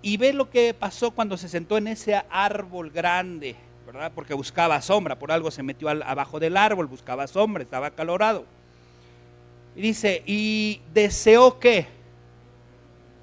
[0.01, 4.11] Y ve lo que pasó cuando se sentó en ese árbol grande, ¿verdad?
[4.15, 8.45] Porque buscaba sombra, por algo se metió abajo del árbol, buscaba sombra, estaba calorado.
[9.75, 11.85] Y dice, y deseó que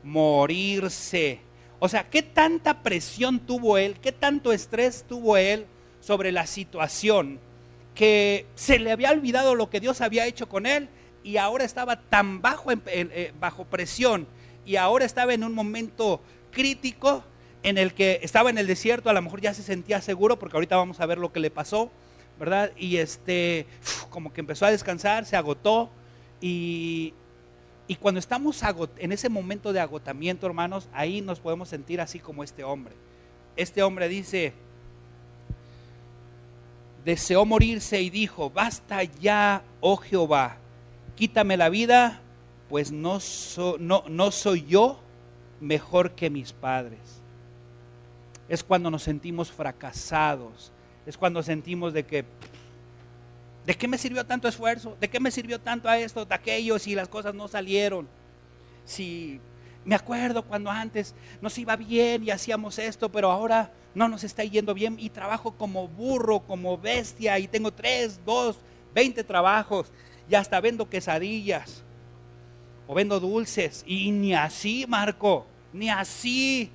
[0.05, 1.41] morirse.
[1.79, 3.97] O sea, ¿qué tanta presión tuvo él?
[4.01, 5.67] ¿Qué tanto estrés tuvo él
[6.01, 7.41] sobre la situación?
[7.95, 10.89] Que se le había olvidado lo que Dios había hecho con él
[11.23, 14.27] y ahora estaba tan bajo, eh, bajo presión
[14.67, 17.25] y ahora estaba en un momento crítico
[17.63, 20.57] en el que estaba en el desierto, a lo mejor ya se sentía seguro porque
[20.57, 21.91] ahorita vamos a ver lo que le pasó,
[22.39, 22.71] ¿verdad?
[22.77, 23.67] Y este,
[24.11, 25.91] como que empezó a descansar, se agotó
[26.41, 27.15] y,
[27.87, 28.63] y cuando estamos
[28.99, 32.95] en ese momento de agotamiento, hermanos, ahí nos podemos sentir así como este hombre.
[33.57, 34.55] Este hombre dice,
[37.05, 40.57] deseó morirse y dijo, basta ya, oh Jehová,
[41.15, 42.23] quítame la vida,
[42.71, 43.19] pues no,
[43.79, 45.01] no, no soy yo
[45.61, 47.21] mejor que mis padres.
[48.49, 50.73] Es cuando nos sentimos fracasados,
[51.05, 52.25] es cuando sentimos de que
[53.65, 54.97] ¿De qué me sirvió tanto esfuerzo?
[55.01, 58.07] ¿De qué me sirvió tanto a esto, de aquello, si las cosas no salieron?
[58.85, 59.41] Si
[59.85, 64.45] me acuerdo cuando antes nos iba bien y hacíamos esto, pero ahora no nos está
[64.45, 68.59] yendo bien y trabajo como burro, como bestia y tengo tres, dos,
[68.95, 69.91] veinte trabajos
[70.29, 71.85] y hasta vendo quesadillas
[72.87, 76.71] o vendo dulces y ni así, Marco, ni así.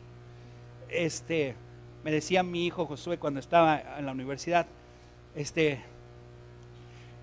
[0.89, 1.55] Este,
[2.03, 4.65] me decía mi hijo Josué cuando estaba en la universidad,
[5.35, 5.83] este,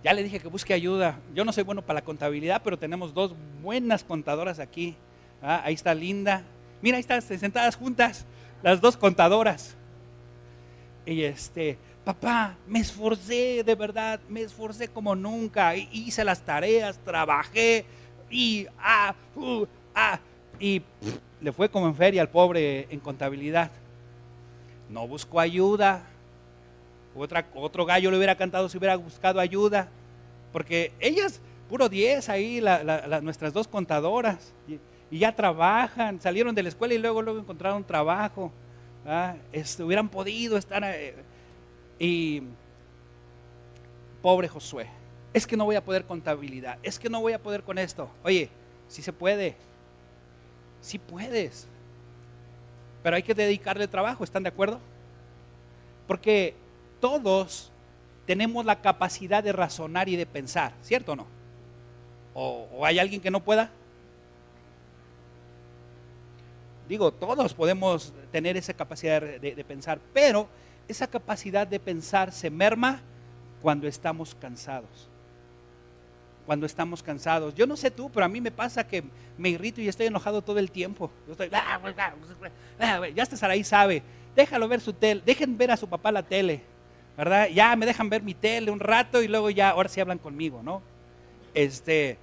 [0.06, 1.18] ya le dije que busque ayuda.
[1.34, 4.94] Yo no soy bueno para la contabilidad, pero tenemos dos buenas contadoras aquí.
[5.42, 6.44] Ah, ahí está Linda.
[6.80, 8.24] Mira, ahí están sentadas juntas,
[8.62, 9.76] las dos contadoras.
[11.04, 15.74] Y este, papá, me esforcé de verdad, me esforcé como nunca.
[15.74, 17.84] Hice las tareas, trabajé
[18.30, 20.20] y ah, uh, ah,
[20.60, 20.82] y
[21.40, 23.72] le fue como en feria al pobre en contabilidad.
[24.88, 26.06] No buscó ayuda.
[27.16, 29.88] Otra, otro gallo le hubiera cantado si hubiera buscado ayuda.
[30.52, 32.62] Porque ellas, puro 10 ahí,
[33.22, 34.78] nuestras dos contadoras, y,
[35.18, 38.52] ya trabajan, salieron de la escuela y luego, luego encontraron trabajo.
[39.52, 40.82] Este, hubieran podido estar...
[40.84, 41.14] Eh,
[41.98, 42.42] y
[44.20, 44.88] pobre Josué,
[45.32, 48.10] es que no voy a poder contabilidad, es que no voy a poder con esto.
[48.24, 48.50] Oye,
[48.88, 49.56] si se puede,
[50.80, 51.68] si puedes,
[53.02, 54.80] pero hay que dedicarle trabajo, ¿están de acuerdo?
[56.06, 56.54] Porque
[57.00, 57.70] todos
[58.26, 61.26] tenemos la capacidad de razonar y de pensar, ¿cierto o no?
[62.34, 63.70] ¿O, hay alguien que no pueda?
[66.88, 70.48] Digo, todos podemos tener esa capacidad de pensar, pero
[70.88, 73.00] esa capacidad de pensar se merma
[73.62, 75.08] cuando estamos cansados.
[76.44, 77.54] Cuando estamos cansados.
[77.54, 79.02] Yo no sé tú, pero a mí me pasa que
[79.36, 81.10] me irrito y estoy enojado todo el tiempo.
[81.26, 82.14] Yo estoy, ah, ah,
[82.78, 84.02] ah, ya hasta Saraí sabe.
[84.36, 86.62] Déjalo ver su tele, dejen ver a su papá la tele,
[87.16, 87.48] ¿verdad?
[87.48, 90.62] Ya me dejan ver mi tele un rato y luego ya, ahora sí hablan conmigo,
[90.62, 90.82] ¿no?
[91.54, 92.18] Este,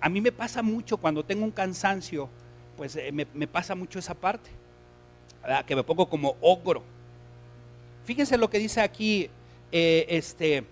[0.00, 2.28] a mí me pasa mucho cuando tengo un cansancio,
[2.76, 4.50] pues eh, me, pasa mucho esa parte,
[5.66, 6.82] que me pongo como ogro.
[8.04, 9.30] Fíjense lo que dice aquí
[9.70, 10.64] eh, este,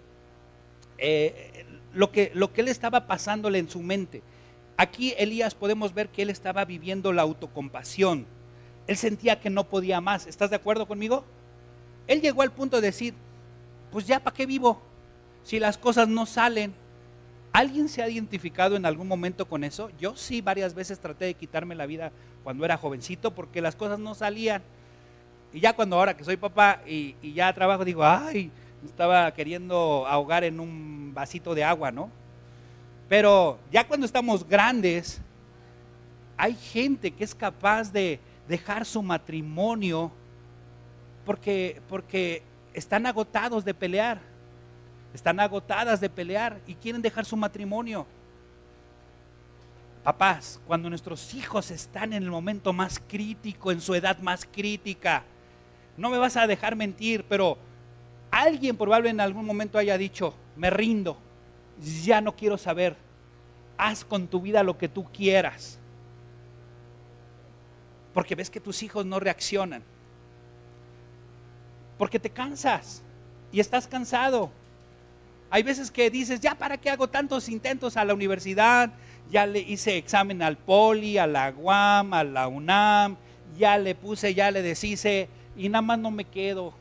[0.98, 1.64] eh,
[1.94, 4.22] lo, que, lo que él estaba pasándole en su mente.
[4.76, 8.26] Aquí Elías podemos ver que él estaba viviendo la autocompasión.
[8.86, 10.26] Él sentía que no podía más.
[10.26, 11.24] ¿Estás de acuerdo conmigo?
[12.11, 13.14] Él llegó al punto de decir,
[13.92, 14.83] pues ya, ¿para qué vivo?
[15.44, 16.75] Si las cosas no salen.
[17.53, 19.90] ¿Alguien se ha identificado en algún momento con eso?
[19.96, 22.11] Yo sí varias veces traté de quitarme la vida
[22.42, 24.61] cuando era jovencito porque las cosas no salían.
[25.53, 28.51] Y ya cuando ahora que soy papá y, y ya trabajo digo, ay,
[28.85, 32.11] estaba queriendo ahogar en un vasito de agua, ¿no?
[33.09, 35.20] Pero ya cuando estamos grandes,
[36.37, 38.18] hay gente que es capaz de
[38.49, 40.11] dejar su matrimonio
[41.24, 42.42] porque, porque
[42.74, 44.20] están agotados de pelear,
[45.14, 48.06] están agotadas de pelear y quieren dejar su matrimonio.
[50.02, 55.24] Papás, cuando nuestros hijos están en el momento más crítico, en su edad más crítica,
[55.96, 57.59] no me vas a dejar mentir, pero
[58.30, 61.18] alguien probablemente en algún momento haya dicho, me rindo,
[62.02, 62.96] ya no quiero saber,
[63.76, 65.78] haz con tu vida lo que tú quieras.
[68.14, 69.83] Porque ves que tus hijos no reaccionan.
[72.00, 73.00] Porque te cansas
[73.52, 74.50] y estás cansado.
[75.50, 78.90] Hay veces que dices, ya para qué hago tantos intentos a la universidad,
[79.30, 83.16] ya le hice examen al Poli, a la UAM, a la UNAM,
[83.56, 86.74] ya le puse, ya le deshice y nada más no me quedo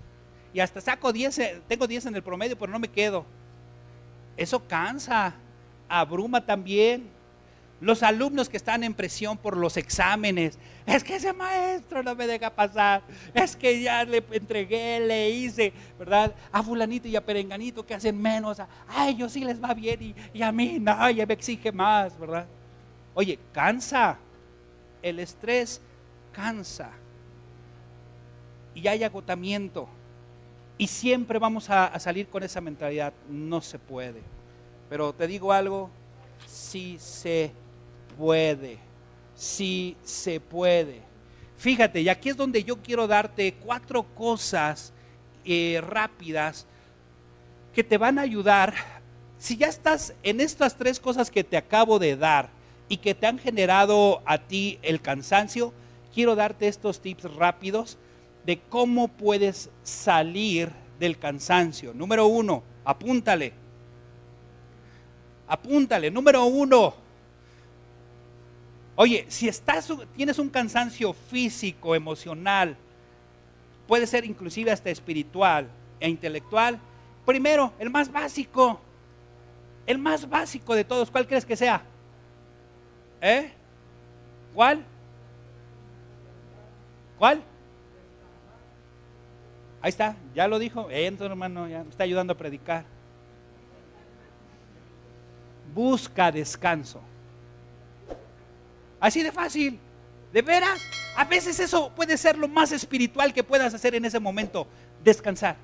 [0.53, 3.25] y hasta saco 10, eh, tengo 10 en el promedio, pero no me quedo.
[4.35, 5.35] Eso cansa,
[5.87, 7.07] abruma también.
[7.81, 12.27] Los alumnos que están en presión por los exámenes, es que ese maestro no me
[12.27, 16.33] deja pasar, es que ya le entregué, le hice, ¿verdad?
[16.51, 20.41] A fulanito y a perenganito que hacen menos, a ellos sí les va bien y,
[20.41, 22.45] a mí no, ya me exige más, ¿verdad?
[23.13, 24.17] Oye, cansa,
[25.01, 25.81] el estrés
[26.33, 26.91] cansa
[28.73, 29.87] y hay agotamiento.
[30.77, 34.21] Y siempre vamos a, salir con esa mentalidad, no se puede.
[34.89, 35.89] Pero te digo algo,
[36.47, 37.51] sí se
[38.19, 38.77] puede,
[39.33, 41.01] sí se puede.
[41.57, 44.91] Fíjate, y aquí es donde yo quiero darte cuatro cosas
[45.45, 46.67] eh, rápidas
[47.73, 48.73] que te van a ayudar.
[49.37, 52.49] Si ya estás en estas tres cosas que te acabo de dar
[52.89, 55.73] y que te han generado a ti el cansancio,
[56.13, 57.97] quiero darte estos tips rápidos
[58.45, 61.93] de cómo puedes salir del cansancio.
[61.93, 63.53] Número uno, apúntale.
[65.47, 66.11] Apúntale.
[66.11, 67.08] Número uno.
[69.01, 72.75] Oye, si estás, tienes un cansancio físico, emocional,
[73.87, 75.69] puede ser inclusive hasta espiritual
[76.01, 76.77] e intelectual.
[77.25, 78.81] Primero, el más básico.
[79.85, 81.09] El más básico de todos.
[81.09, 81.81] ¿Cuál crees que sea?
[83.21, 83.53] ¿Eh?
[84.53, 84.83] ¿Cuál?
[87.17, 87.41] ¿Cuál?
[89.81, 90.89] Ahí está, ya lo dijo.
[90.91, 92.83] Entonces, hermano, ya me está ayudando a predicar.
[95.73, 96.99] Busca descanso.
[98.99, 99.79] Así de fácil.
[100.33, 100.79] ¿De veras?
[101.15, 104.67] A veces eso puede ser lo más espiritual que puedas hacer en ese momento.
[105.03, 105.57] Descansar.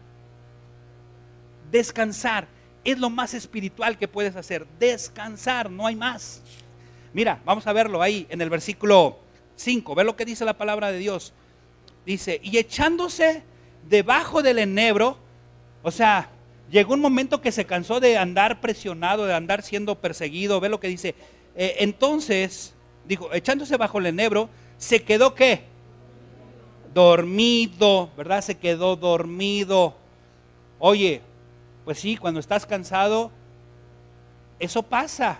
[1.72, 2.48] Descansar
[2.84, 4.66] es lo más espiritual que puedes hacer.
[4.80, 6.42] Descansar, no hay más.
[7.14, 9.20] Mira, vamos a verlo ahí en el versículo
[9.56, 9.96] 5.
[9.96, 11.34] Ve lo que dice la palabra de Dios.
[12.06, 13.44] Dice, y echándose
[13.90, 15.18] debajo del enebro,
[15.82, 16.30] o sea,
[16.70, 20.60] llegó un momento que se cansó de andar presionado, de andar siendo perseguido.
[20.60, 21.16] Ve lo que dice.
[21.56, 22.75] Eh, entonces
[23.08, 25.64] dijo, echándose bajo el enebro, se quedó qué?
[26.94, 28.42] Dormido, ¿verdad?
[28.42, 29.96] Se quedó dormido.
[30.80, 31.22] Oye,
[31.84, 33.32] pues sí, cuando estás cansado,
[34.60, 35.40] eso pasa.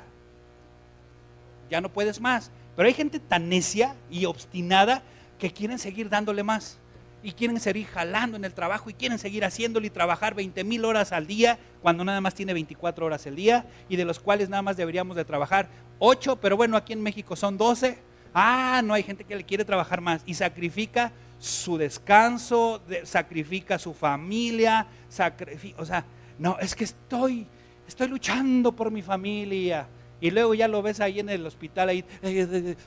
[1.70, 2.52] Ya no puedes más.
[2.76, 5.02] Pero hay gente tan necia y obstinada
[5.40, 6.78] que quieren seguir dándole más.
[7.26, 10.86] Y quieren seguir jalando en el trabajo y quieren seguir haciéndolo y trabajar 20 mil
[10.86, 14.48] horas al día cuando nada más tiene 24 horas al día y de los cuales
[14.48, 15.68] nada más deberíamos de trabajar
[15.98, 17.98] 8, pero bueno, aquí en México son 12.
[18.32, 23.96] Ah, no hay gente que le quiere trabajar más y sacrifica su descanso, sacrifica su
[23.96, 26.06] familia, sacrifica, o sea,
[26.38, 27.48] no, es que estoy,
[27.88, 29.88] estoy luchando por mi familia.
[30.22, 32.06] Y luego ya lo ves ahí en el hospital, ahí,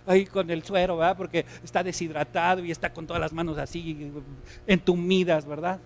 [0.07, 1.17] ahí con el suero, ¿verdad?
[1.17, 4.11] Porque está deshidratado y está con todas las manos así
[4.67, 5.79] entumidas, ¿verdad?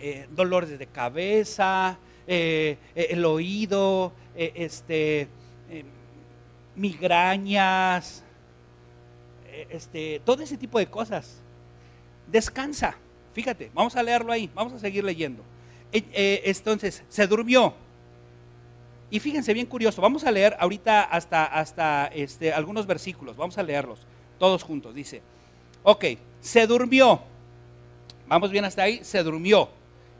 [0.00, 5.28] Eh, dolores de cabeza, eh, eh, el oído, este,
[6.74, 8.24] migrañas,
[9.70, 11.42] este, todo ese tipo de cosas.
[12.26, 12.96] Descansa,
[13.34, 15.44] fíjate, vamos a leerlo ahí, vamos a seguir leyendo.
[15.92, 17.74] entonces, se durmió
[19.14, 23.62] y fíjense bien curioso, vamos a leer ahorita hasta, hasta este, algunos versículos, vamos a
[23.62, 24.00] leerlos
[24.40, 24.92] todos juntos.
[24.92, 25.22] Dice,
[25.84, 26.04] ok,
[26.40, 27.20] se durmió,
[28.26, 29.68] vamos bien hasta ahí, se durmió.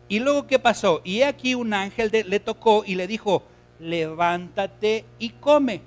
[0.06, 1.00] Y luego, ¿qué pasó?
[1.02, 3.42] Y aquí un ángel le tocó y le dijo,
[3.80, 5.80] levántate y come.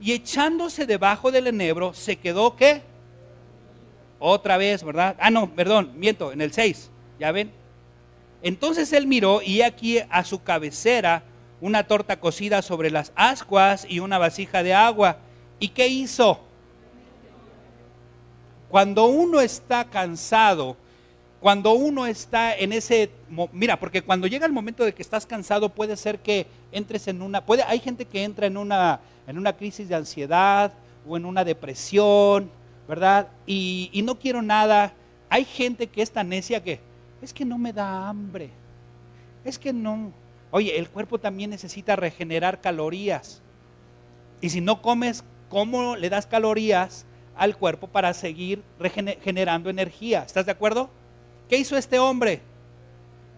[0.00, 2.80] Y echándose debajo del enebro, se quedó, ¿qué?
[4.18, 5.16] Otra vez, ¿verdad?
[5.20, 6.88] Ah, no, perdón, miento, en el 6,
[7.20, 7.52] ¿ya ven?
[8.40, 11.24] Entonces él miró y aquí a su cabecera
[11.62, 15.18] una torta cocida sobre las ascuas y una vasija de agua.
[15.60, 16.40] ¿Y qué hizo?
[18.68, 20.76] Cuando uno está cansado,
[21.38, 23.10] cuando uno está en ese,
[23.52, 27.22] mira, porque cuando llega el momento de que estás cansado puede ser que entres en
[27.22, 28.98] una, puede, hay gente que entra en una,
[29.28, 30.72] en una crisis de ansiedad
[31.06, 32.50] o en una depresión,
[32.88, 33.28] ¿verdad?
[33.46, 34.94] Y, y no quiero nada.
[35.28, 36.80] Hay gente que es tan necia que
[37.22, 38.50] es que no me da hambre,
[39.44, 40.12] es que no,
[40.52, 43.40] Oye, el cuerpo también necesita regenerar calorías.
[44.42, 48.62] Y si no comes, ¿cómo le das calorías al cuerpo para seguir
[49.22, 50.22] generando energía?
[50.22, 50.90] ¿Estás de acuerdo?
[51.48, 52.42] ¿Qué hizo este hombre?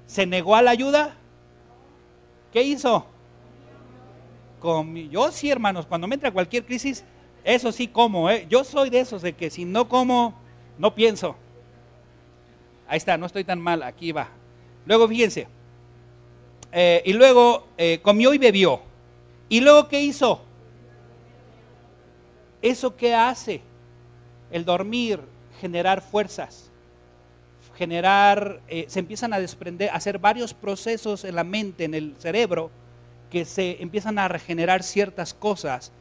[0.06, 1.14] ¿Se negó a la ayuda?
[2.52, 3.06] ¿Qué hizo?
[5.10, 7.04] Yo sí, hermanos, cuando me entra cualquier crisis,
[7.44, 8.28] eso sí como.
[8.28, 8.46] ¿eh?
[8.50, 10.34] Yo soy de esos de que si no como,
[10.78, 11.36] no pienso.
[12.88, 14.30] Ahí está, no estoy tan mal, aquí va.
[14.84, 15.46] Luego fíjense,
[16.76, 18.82] eh, y luego eh, comió y bebió.
[19.48, 20.42] ¿Y luego qué hizo?
[22.60, 23.62] ¿Eso qué hace?
[24.50, 25.20] El dormir,
[25.60, 26.72] generar fuerzas,
[27.76, 32.72] generar, eh, se empiezan a desprender, hacer varios procesos en la mente, en el cerebro,
[33.30, 35.92] que se empiezan a regenerar ciertas cosas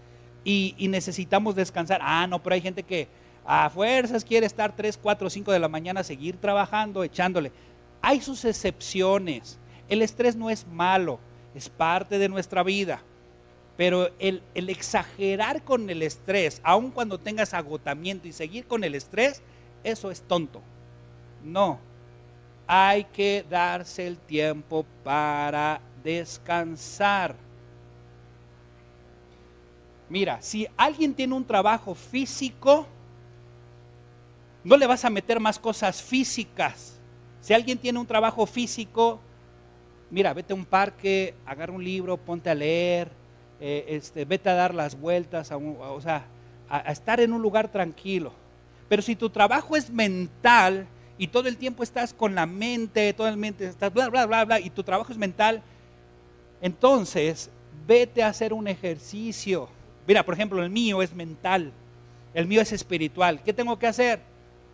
[0.43, 1.99] y, y necesitamos descansar.
[2.01, 3.07] Ah, no, pero hay gente que
[3.45, 7.51] a fuerzas quiere estar 3, 4, 5 de la mañana, seguir trabajando, echándole.
[8.01, 9.59] Hay sus excepciones
[9.89, 11.19] el estrés no es malo,
[11.55, 13.01] es parte de nuestra vida.
[13.75, 19.41] Pero el, exagerar con el estrés, aun cuando tengas agotamiento y seguir con el estrés,
[19.83, 20.61] eso es tonto.
[21.43, 21.79] No,
[22.67, 27.35] hay que darse el tiempo para descansar.
[30.07, 32.85] Mira, si alguien tiene un trabajo físico,
[34.63, 36.99] no le vas a meter más cosas físicas.
[37.41, 39.19] Si alguien tiene un trabajo físico,
[40.13, 43.09] mira, vete a un parque, agarra un libro, ponte a leer,
[43.59, 46.27] eh, este, vete a dar las vueltas, a o sea,
[46.69, 48.31] a, estar en un lugar tranquilo.
[48.87, 50.85] Pero si tu trabajo es mental
[51.17, 54.45] y todo el tiempo estás con la mente, todo el mente estás bla, bla, bla,
[54.45, 55.63] bla, y tu trabajo es mental,
[56.61, 57.49] entonces
[57.87, 59.67] vete a hacer un ejercicio.
[60.05, 61.71] Mira, por ejemplo, el mío es mental,
[62.35, 63.41] el mío es espiritual.
[63.41, 64.19] ¿Qué tengo que hacer?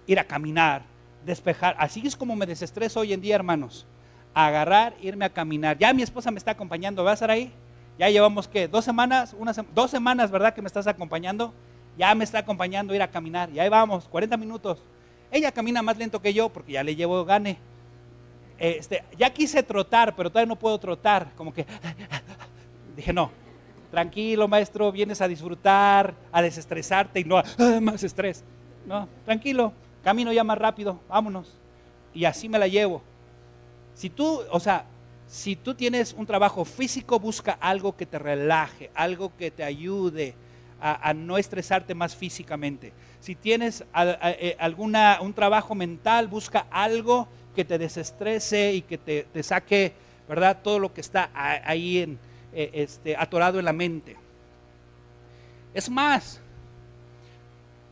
[0.05, 0.81] Ir a caminar,
[1.25, 1.77] despejar.
[1.79, 3.87] Así es como me desestreso hoy en día, hermanos
[4.33, 5.77] agarrar, irme a caminar.
[5.77, 7.51] Ya mi esposa me está acompañando, ¿vas a estar ahí?
[7.97, 8.67] Ya llevamos, ¿qué?
[8.67, 9.35] ¿Dos semanas?
[9.75, 10.53] Dos semanas, ¿verdad?
[10.53, 11.53] Que me estás acompañando.
[11.97, 13.49] Ya me está acompañando a ir a caminar.
[13.49, 14.85] Y ahí vamos, 40 minutos.
[15.31, 17.57] Ella camina más lento que yo porque ya le llevo gane.
[18.57, 21.31] Este, ya quise trotar, pero todavía no puedo trotar.
[21.35, 21.65] Como que
[22.95, 23.31] dije, no,
[23.91, 27.43] tranquilo maestro, vienes a disfrutar, a desestresarte y no a
[27.81, 28.43] más estrés.
[28.85, 29.73] No, tranquilo,
[30.03, 31.57] camino ya más rápido, vámonos.
[32.13, 33.01] Y así me la llevo.
[33.99, 34.85] Si tú, o sea,
[35.27, 40.35] si tú tienes un trabajo físico, busca algo que te relaje, algo que te ayude
[40.79, 42.93] a, no estresarte más físicamente.
[43.19, 49.43] Si tienes eh, alguna, un trabajo mental, busca algo que te desestrese y que te,
[49.43, 49.91] saque,
[50.29, 50.59] ¿verdad?
[50.63, 52.19] Todo lo que está ahí en,
[52.53, 54.15] eh, este, atorado en la mente.
[55.73, 56.39] Es más,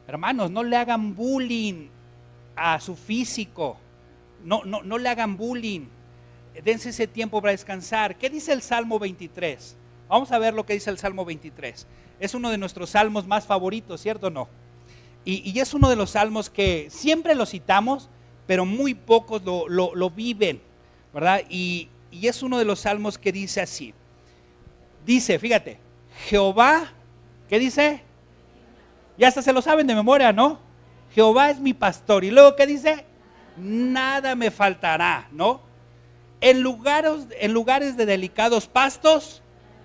[0.07, 1.89] hermanos, no le hagan bullying
[2.55, 3.75] a su físico.
[4.45, 5.96] No, no, no le hagan bullying.
[6.63, 8.17] Dense ese tiempo para descansar.
[8.17, 9.75] ¿Qué dice el Salmo 23?
[10.07, 11.85] Vamos a ver lo que dice el Salmo 23.
[12.19, 14.47] Es uno de nuestros salmos más favoritos, ¿cierto o no?
[15.25, 18.09] Y, es uno de los salmos que siempre lo citamos,
[18.45, 20.61] pero muy pocos lo, viven,
[21.13, 21.41] ¿verdad?
[21.49, 23.93] Y, y es uno de los salmos que dice así.
[25.05, 25.79] Dice, fíjate,
[26.29, 26.93] Jehová,
[27.49, 28.03] ¿qué dice?
[29.17, 30.59] Ya hasta se lo saben de memoria, ¿no?
[31.13, 32.23] Jehová es mi pastor.
[32.23, 33.05] Y luego, ¿qué dice?
[33.57, 35.66] Nada me faltará, ¿no?
[36.39, 39.41] En lugares, de delicados pastos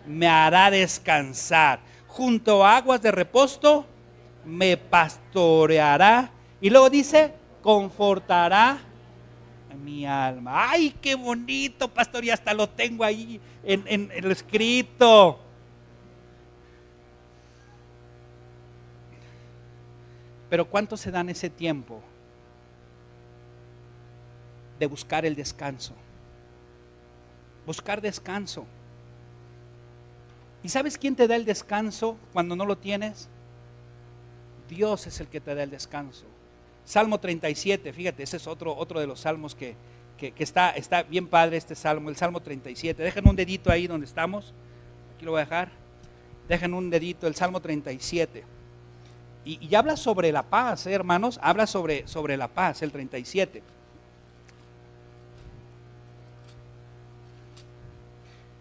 [0.06, 1.80] me hará descansar.
[2.06, 3.86] Junto a aguas de reposo
[4.44, 6.30] me pastoreará.
[6.60, 7.32] Y luego dice,
[7.62, 8.78] confortará
[9.82, 10.70] mi alma.
[10.70, 15.40] Ay, qué bonito, pastor, y hasta lo tengo ahí en, en el escrito.
[20.50, 22.02] Pero ¿cuánto se dan ese tiempo
[24.78, 25.94] de buscar el descanso?
[27.66, 28.66] Buscar descanso.
[30.62, 33.28] ¿Y sabes quién te da el descanso cuando no lo tienes?
[34.68, 36.24] Dios es el que te da el descanso.
[36.84, 39.76] Salmo 37, fíjate, ese es otro, otro de los salmos que,
[40.38, 43.02] está, está bien padre este salmo, el Salmo 37.
[43.02, 44.52] Dejen un dedito ahí donde estamos.
[45.14, 45.70] Aquí lo voy a dejar.
[46.48, 48.44] Dejen un dedito, el Salmo 37.
[49.44, 51.40] Y, y habla sobre la paz, ¿eh, hermanos.
[51.42, 53.62] Habla sobre, sobre la paz, el 37.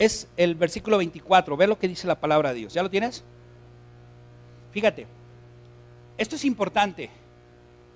[0.02, 1.56] Es el versículo 24.
[1.56, 2.74] Ve lo que dice la palabra de Dios.
[2.74, 3.24] ¿Ya lo tienes?
[4.72, 5.06] Fíjate.
[6.18, 7.12] Esto es importante.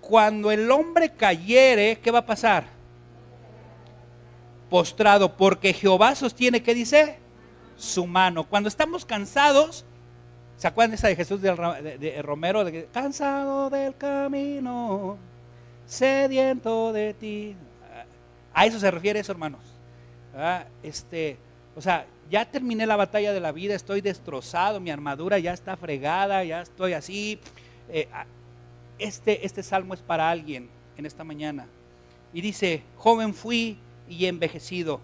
[0.02, 2.66] Cuando el hombre cayere, ¿qué va a pasar?
[4.70, 7.18] Postrado, porque Jehová sostiene, ¿qué dice?
[7.76, 8.44] Su mano.
[8.44, 9.84] Cuando estamos cansados,
[10.58, 12.64] ¿se acuerdan de esa de Jesús de, Romero?
[12.94, 15.18] Cansado del camino,
[15.88, 17.56] sediento de ti.
[18.54, 19.62] A eso se refiere eso, hermanos.
[20.36, 21.40] Ah, este,
[21.76, 25.76] o sea, ya terminé la batalla de la vida, estoy destrozado, mi armadura ya está
[25.76, 27.40] fregada, ya estoy así,
[27.90, 28.08] eh,
[28.98, 31.68] este, este salmo es para alguien en esta mañana.
[32.34, 35.02] Y dice, joven fui y envejecido,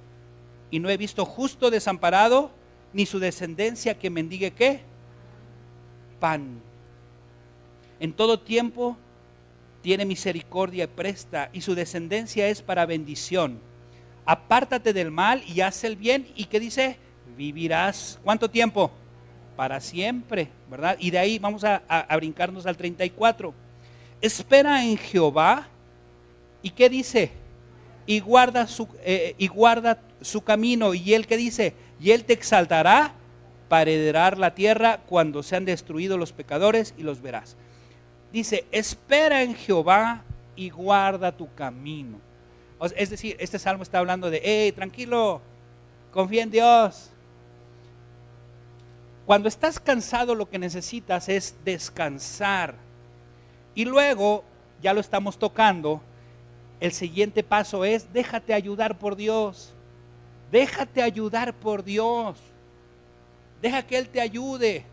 [0.70, 2.52] y no he visto justo desamparado,
[2.94, 4.82] ni su descendencia que mendigue qué?
[6.20, 6.62] Pan.
[8.00, 8.98] En todo tiempo
[9.82, 13.60] tiene misericordia y presta, y su descendencia es para bendición.
[14.26, 16.98] Apártate del mal y haz el bien, y que dice,
[17.36, 18.20] vivirás.
[18.24, 18.92] ¿Cuánto tiempo?
[19.62, 20.98] para siempre, ¿verdad?
[21.00, 21.84] Y de ahí vamos a,
[22.16, 23.54] brincarnos al 34.
[24.20, 25.68] Espera en Jehová.
[26.64, 27.32] ¿Y qué dice?
[28.08, 30.96] Y guarda su, eh, y guarda su camino.
[30.96, 33.14] Y él que dice, y él te exaltará
[33.70, 37.56] para heredar la tierra cuando sean destruidos los pecadores y los verás.
[38.34, 40.24] Dice, espera en Jehová
[40.56, 42.20] y guarda tu camino.
[42.96, 45.42] Es decir, este salmo está hablando de, hey, tranquilo,
[46.12, 47.12] confía en Dios,
[49.26, 52.76] cuando estás cansado lo que necesitas es descansar.
[53.76, 54.44] Y luego,
[54.82, 56.02] ya lo estamos tocando,
[56.80, 59.74] el siguiente paso es déjate ayudar por Dios.
[60.52, 62.38] Déjate ayudar por Dios.
[63.62, 64.84] Deja que Él te ayude.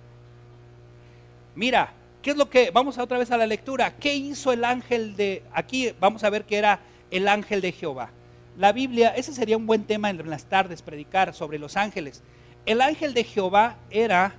[1.54, 4.64] Mira, ¿qué es lo que, vamos a otra vez a la lectura, ¿qué hizo el
[4.64, 6.78] ángel de, aquí vamos a ver que era
[7.10, 8.10] el ángel de Jehová?
[8.56, 12.22] La Biblia, ese sería un buen tema en las tardes, predicar sobre los ángeles
[12.68, 14.34] el ángel de Jehová era,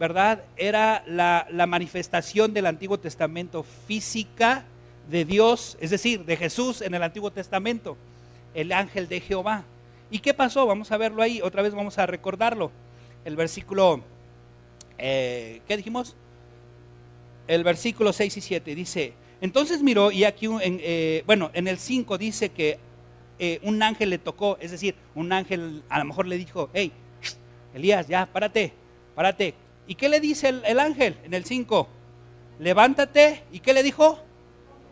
[0.00, 0.42] ¿verdad?
[0.56, 4.64] Era la, manifestación del Antiguo Testamento física
[5.08, 7.96] de Dios, es decir, de Jesús en el Antiguo Testamento,
[8.52, 9.62] el ángel de Jehová.
[10.10, 10.66] ¿Y qué pasó?
[10.66, 12.72] Vamos a verlo ahí, otra vez vamos a recordarlo.
[13.24, 14.02] El versículo,
[14.98, 16.16] eh, ¿qué dijimos?
[17.46, 21.78] El versículo 6 y 7 dice, entonces miró y aquí, en, eh, bueno, en el
[21.78, 22.78] 5 dice que
[23.38, 26.90] eh, un ángel le tocó, es decir, un ángel a lo mejor le dijo, hey,
[27.74, 28.72] Elías, ya, párate,
[29.14, 29.54] párate.
[29.86, 31.88] ¿Y qué le dice el, ángel en el 5?
[32.58, 33.42] Levántate.
[33.50, 34.18] ¿Y qué le dijo?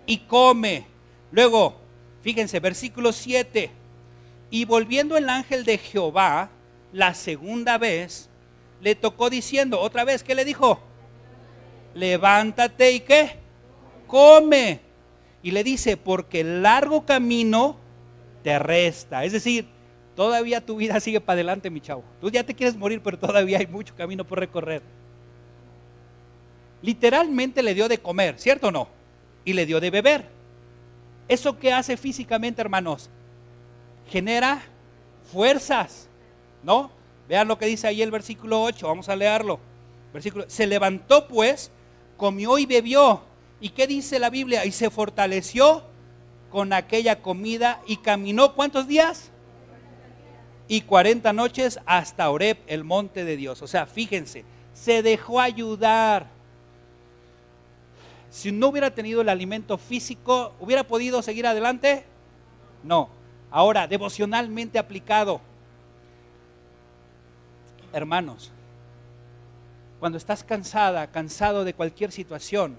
[0.07, 0.87] Y come.
[1.33, 1.77] Luego,
[2.23, 3.71] fíjense, versículo 7.
[4.51, 6.49] Y volviendo el ángel de Jehová
[6.93, 8.31] la segunda vez,
[8.81, 10.81] le tocó diciendo, otra vez, ¿qué le dijo?
[11.95, 13.46] Levántate y qué?
[14.07, 14.81] Come.
[15.43, 17.77] Y le dice, porque el largo camino
[18.43, 19.25] te resta.
[19.25, 19.69] Es decir,
[20.17, 22.03] Todavía tu vida sigue para adelante, mi chavo.
[22.23, 24.83] Tú ya te quieres morir, pero todavía hay mucho camino por recorrer.
[26.81, 28.89] Literalmente le dio de comer, ¿cierto o no?
[29.45, 30.25] Y le dio de beber.
[31.29, 33.11] ¿Eso qué hace físicamente, hermanos?
[34.09, 34.63] Genera
[35.31, 36.09] fuerzas,
[36.63, 36.91] ¿no?
[37.29, 39.61] Vean lo que dice ahí el versículo 8, vamos a leerlo.
[40.15, 41.71] Versículo, se levantó pues,
[42.17, 43.21] comió y bebió.
[43.61, 44.65] ¿Y qué dice la Biblia?
[44.65, 45.83] Y se fortaleció
[46.51, 49.31] con aquella comida y caminó cuántos días?
[50.69, 53.63] Y 40 noches hasta Oreb, el monte de Dios.
[53.63, 54.45] O sea, fíjense,
[54.75, 56.27] se dejó ayudar.
[58.31, 62.05] Si no hubiera tenido el alimento físico, ¿hubiera podido seguir adelante?
[62.83, 63.09] No.
[63.51, 65.41] Ahora, devocionalmente aplicado.
[67.93, 68.51] Hermanos,
[70.01, 72.79] cuando estás cansada, cansado de cualquier situación,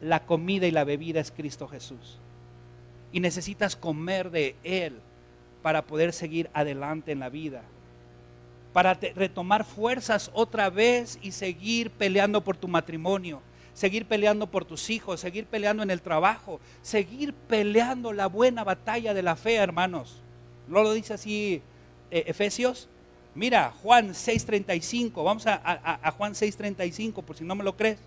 [0.00, 2.18] la comida y la bebida es Cristo Jesús.
[3.12, 4.94] Y necesitas comer de Él
[5.62, 7.62] para poder seguir adelante en la vida.
[8.72, 13.40] Para retomar fuerzas otra vez y seguir peleando por tu matrimonio,
[13.72, 19.14] seguir peleando por tus hijos, seguir peleando en el trabajo, seguir peleando la buena batalla
[19.14, 20.20] de la fe, hermanos.
[20.68, 21.62] ¿No lo dice así
[22.10, 22.88] eh, Efesios?
[23.34, 27.98] Mira, Juan 6:35, vamos a, a Juan 6:35 por si no me lo crees.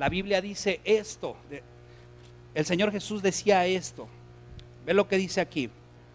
[0.00, 1.36] La Biblia dice esto,
[2.54, 4.08] el Señor Jesús decía esto.
[4.84, 5.68] Ve lo que dice aquí,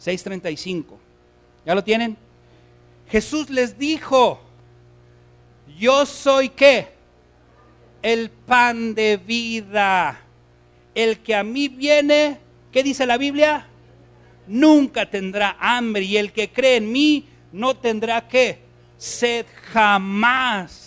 [0.04, 0.98] 6:35.
[1.66, 2.18] ¿Ya lo tienen?
[3.08, 4.42] Jesús les dijo,
[5.78, 6.90] yo soy qué?
[8.02, 10.20] El pan de vida.
[10.94, 12.40] El que a mí viene,
[12.72, 13.68] ¿qué dice la Biblia?
[14.48, 18.60] nunca tendrá hambre y el que cree en mí no tendrá que
[18.98, 20.85] sed jamás.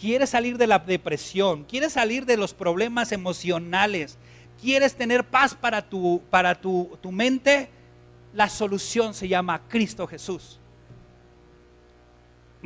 [0.00, 4.18] Quieres salir de la depresión, quieres salir de los problemas emocionales,
[4.60, 7.70] quieres tener paz para tu, para tu, tu mente,
[8.34, 10.60] la solución se llama Cristo Jesús.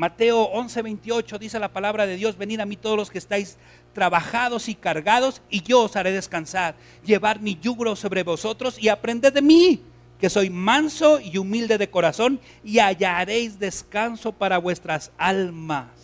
[0.01, 3.59] Mateo 11:28 dice la palabra de Dios, venid a mí todos los que estáis
[3.93, 6.75] trabajados y cargados, y yo os haré descansar.
[7.05, 9.83] Llevar mi yugo sobre vosotros y aprended de mí,
[10.19, 16.00] que soy manso y humilde de corazón, y hallaréis descanso para vuestras almas.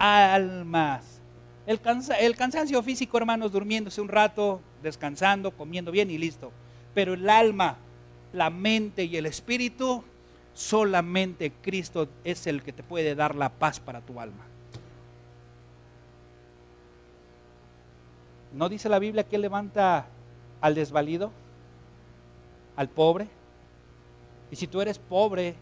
[0.00, 1.20] Almas.
[1.66, 1.78] El,
[2.18, 6.50] el cansancio físico, hermanos, durmiéndose un rato, descansando, comiendo bien y listo.
[6.94, 7.76] Pero el alma,
[8.32, 10.02] la mente y el espíritu,
[10.54, 14.46] solamente Cristo es el que te puede dar la paz para tu alma.
[18.54, 20.06] ¿No dice la Biblia que levanta
[20.62, 21.30] al desvalido,
[22.74, 23.28] al pobre?
[24.50, 25.56] Y si tú eres pobre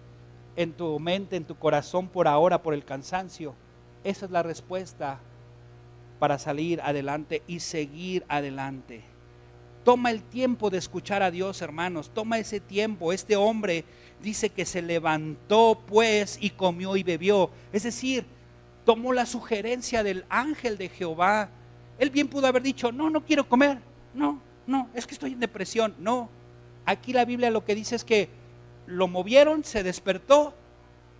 [0.55, 3.55] en tu mente, en tu corazón por ahora, por el cansancio,
[4.09, 5.21] esa es la respuesta
[6.19, 9.03] para salir adelante y seguir adelante.
[9.85, 12.11] Toma el tiempo de escuchar a Dios, hermanos.
[12.13, 13.13] Toma ese tiempo.
[13.13, 13.85] Este hombre
[14.21, 17.51] dice que se levantó pues y comió y bebió.
[17.73, 18.27] Es decir,
[18.85, 21.51] tomó la sugerencia del ángel de Jehová
[21.99, 23.79] él bien pudo haber dicho, no, no quiero comer.
[24.15, 25.95] No, no, es que estoy en depresión.
[25.99, 26.31] No,
[26.87, 28.31] aquí la Biblia lo que dice es que
[28.87, 30.55] lo movieron, se despertó,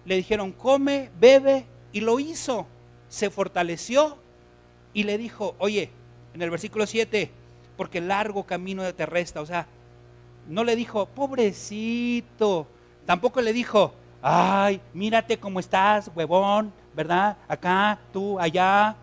[0.05, 2.67] le dijeron, come, bebe, y lo hizo.
[3.09, 4.19] Se fortaleció
[4.93, 5.91] y le dijo, oye,
[6.35, 7.31] en el versículo 7,
[7.77, 9.41] porque largo camino te resta.
[9.41, 9.67] O sea,
[10.49, 12.67] no le dijo, pobrecito.
[13.07, 17.37] Tampoco le dijo, ay, mírate cómo estás, huevón, ¿verdad?
[17.47, 18.97] Acá, tú, allá,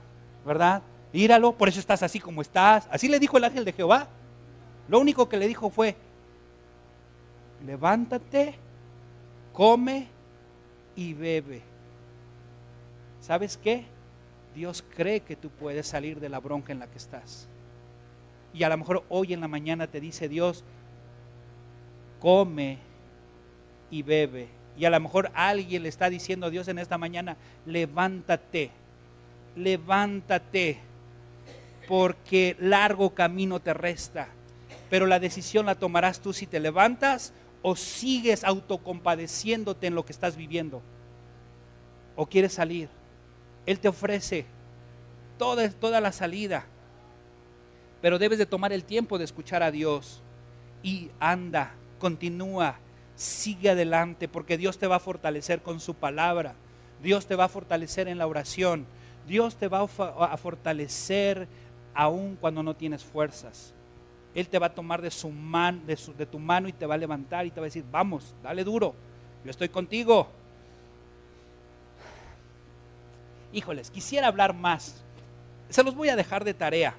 [0.45, 0.81] ¿verdad?
[1.13, 2.87] Míralo, por eso estás así como estás.
[2.91, 4.07] Así le dijo el ángel de Jehová.
[4.87, 5.95] Lo único que le dijo fue,
[7.65, 8.55] levántate,
[9.53, 10.07] come
[10.95, 11.61] y bebe.
[13.21, 13.85] ¿Sabes qué?
[14.55, 17.47] Dios cree que tú puedes salir de la bronca en la que estás.
[18.53, 20.63] Y a lo mejor hoy en la mañana te dice Dios,
[22.19, 22.79] come
[23.91, 24.47] y bebe.
[24.77, 28.71] Y a lo mejor alguien le está diciendo a Dios en esta mañana, levántate,
[29.55, 30.79] levántate
[31.87, 34.29] porque largo camino te resta.
[34.89, 40.13] Pero la decisión la tomarás tú si te levantas o sigues autocompadeciéndote en lo que
[40.13, 40.81] estás viviendo.
[42.15, 42.89] O quieres salir.
[43.65, 44.45] Él te ofrece
[45.37, 46.65] toda, toda la salida.
[48.01, 50.21] Pero debes de tomar el tiempo de escuchar a Dios.
[50.83, 52.77] Y anda, continúa,
[53.15, 56.55] sigue adelante, porque Dios te va a fortalecer con su palabra.
[57.01, 58.85] Dios te va a fortalecer en la oración.
[59.27, 61.47] Dios te va a fortalecer
[61.95, 63.73] aun cuando no tienes fuerzas.
[64.35, 66.95] Él te va a tomar de, su man, de, de tu mano y te va
[66.95, 68.93] a levantar y te va a decir, vamos, dale duro,
[69.43, 70.27] yo estoy contigo.
[73.55, 75.01] Híjoles, quisiera hablar más.
[75.69, 76.93] Se los voy a dejar de tarea.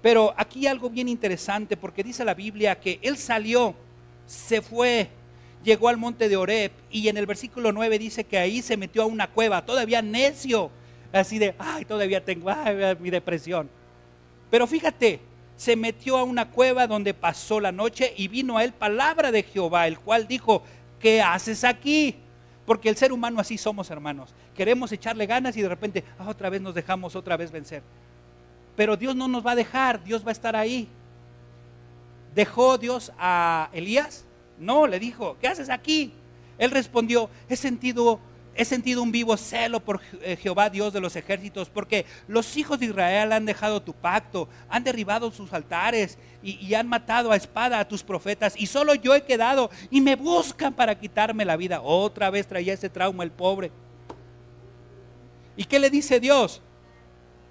[0.00, 3.74] Pero aquí algo bien interesante porque dice la Biblia que él salió,
[4.24, 5.08] se fue,
[5.64, 9.02] llegó al monte de Oreb y en el versículo 9 dice que ahí se metió
[9.02, 10.70] a una cueva, todavía necio,
[11.12, 12.52] así de, ay, todavía tengo
[13.00, 13.68] mi depresión.
[14.50, 15.18] Pero fíjate,
[15.56, 19.42] se metió a una cueva donde pasó la noche y vino a él palabra de
[19.42, 20.62] Jehová, el cual dijo,
[21.00, 22.20] ¿qué haces aquí?
[22.66, 24.34] Porque el ser humano así somos, hermanos.
[24.56, 27.82] Queremos echarle ganas y de repente ah, otra vez nos dejamos otra vez vencer.
[28.76, 30.88] Pero Dios no nos va a dejar, Dios va a estar ahí.
[32.34, 34.24] ¿Dejó Dios a Elías?
[34.58, 36.12] No, le dijo, ¿qué haces aquí?
[36.58, 38.18] Él respondió, he sentido
[38.54, 42.78] he sentido un vivo celo por eh, Jehová Dios de los ejércitos, porque los hijos
[42.78, 47.78] de Israel han dejado tu pacto, han derribado sus altares y, han matado a espada
[47.78, 51.80] a tus profetas, y solo yo he quedado y me buscan para quitarme la vida.
[51.80, 53.70] Otra vez traía ese trauma el pobre.
[55.56, 56.60] ¿Y qué le dice Dios?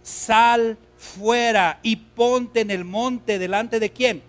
[0.01, 4.21] Sal fuera y ponte en el monte delante de quién?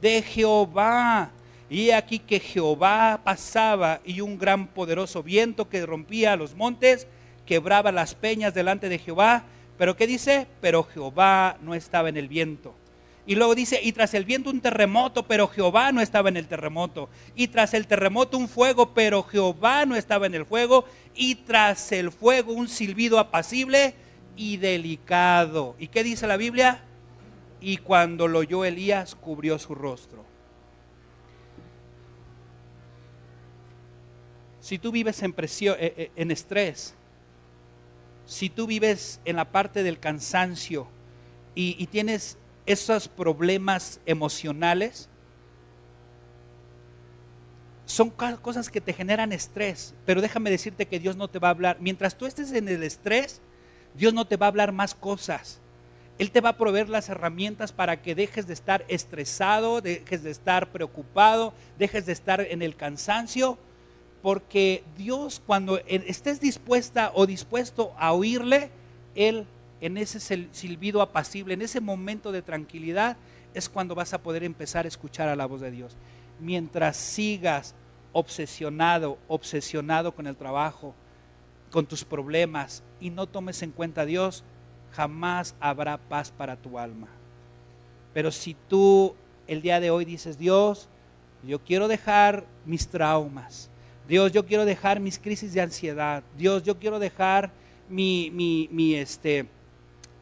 [0.00, 1.30] De Jehová
[1.72, 7.06] y aquí que Jehová pasaba y un gran poderoso viento que rompía los montes,
[7.46, 9.44] quebraba las peñas delante de Jehová.
[9.78, 10.46] Pero ¿qué dice?
[10.60, 12.74] Pero Jehová no estaba en el viento.
[13.26, 16.46] Y luego dice, y tras el viento un terremoto, pero Jehová no estaba en el
[16.46, 17.08] terremoto.
[17.34, 20.84] Y tras el terremoto un fuego, pero Jehová no estaba en el fuego.
[21.14, 23.94] Y tras el fuego un silbido apacible
[24.36, 25.74] y delicado.
[25.78, 26.84] ¿Y qué dice la Biblia?
[27.62, 30.31] Y cuando lo oyó Elías, cubrió su rostro.
[34.62, 36.94] Si tú vives en presión, eh, eh, en estrés,
[38.24, 40.86] si tú vives en la parte del cansancio
[41.56, 45.08] y, tienes esos problemas emocionales,
[47.84, 51.50] son cosas que te generan estrés, pero déjame decirte que Dios no te va a
[51.50, 51.78] hablar.
[51.80, 53.42] Mientras tú estés en el estrés,
[53.94, 55.58] Dios no te va a hablar más cosas.
[56.18, 60.30] Él te va a proveer las herramientas para que dejes de estar estresado, dejes de
[60.30, 63.58] estar preocupado, dejes de estar en el cansancio
[64.22, 68.70] porque Dios cuando estés dispuesta o dispuesto a oírle,
[69.14, 69.46] Él
[69.80, 70.20] en ese
[70.52, 73.16] silbido apacible, en ese momento de tranquilidad,
[73.52, 75.96] es cuando vas a poder empezar a escuchar a la voz de Dios.
[76.40, 77.74] Mientras sigas
[78.12, 80.94] obsesionado, obsesionado con el trabajo,
[81.72, 84.44] con tus problemas y no tomes en cuenta a Dios,
[84.92, 87.08] jamás habrá paz para tu alma.
[88.14, 89.16] Pero si tú
[89.46, 90.88] el día de hoy dices, Dios,
[91.42, 93.68] yo quiero dejar mis traumas,
[94.12, 96.22] Dios, yo quiero dejar mis crisis de ansiedad.
[96.36, 97.50] Dios, yo quiero dejar
[97.88, 99.46] mi, mi, mi este,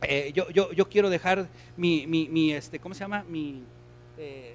[0.02, 3.24] eh, yo, yo, yo, quiero dejar mi, mi, este, ¿cómo se llama?
[3.28, 3.64] Mi,
[4.16, 4.54] eh,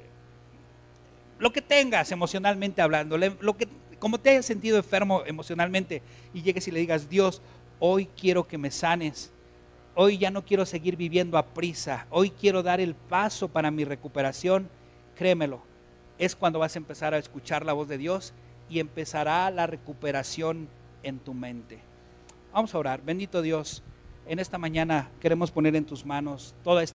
[1.38, 3.68] lo que tengas emocionalmente hablando, lo que,
[4.00, 6.02] como te hayas sentido enfermo emocionalmente
[6.34, 7.42] y llegues y le digas, Dios,
[7.80, 9.34] hoy quiero que me sanes.
[9.96, 12.08] Hoy ya no quiero seguir viviendo a prisa.
[12.10, 14.70] Hoy quiero dar el paso para mi recuperación.
[15.14, 15.62] Créemelo,
[16.18, 18.34] es cuando vas a empezar a escuchar la voz de Dios
[18.70, 20.68] y empezará la recuperación
[21.04, 21.80] en tu mente.
[22.54, 23.02] Vamos a orar.
[23.02, 23.84] Bendito Dios,
[24.28, 26.84] en esta mañana queremos poner en tus manos toda esta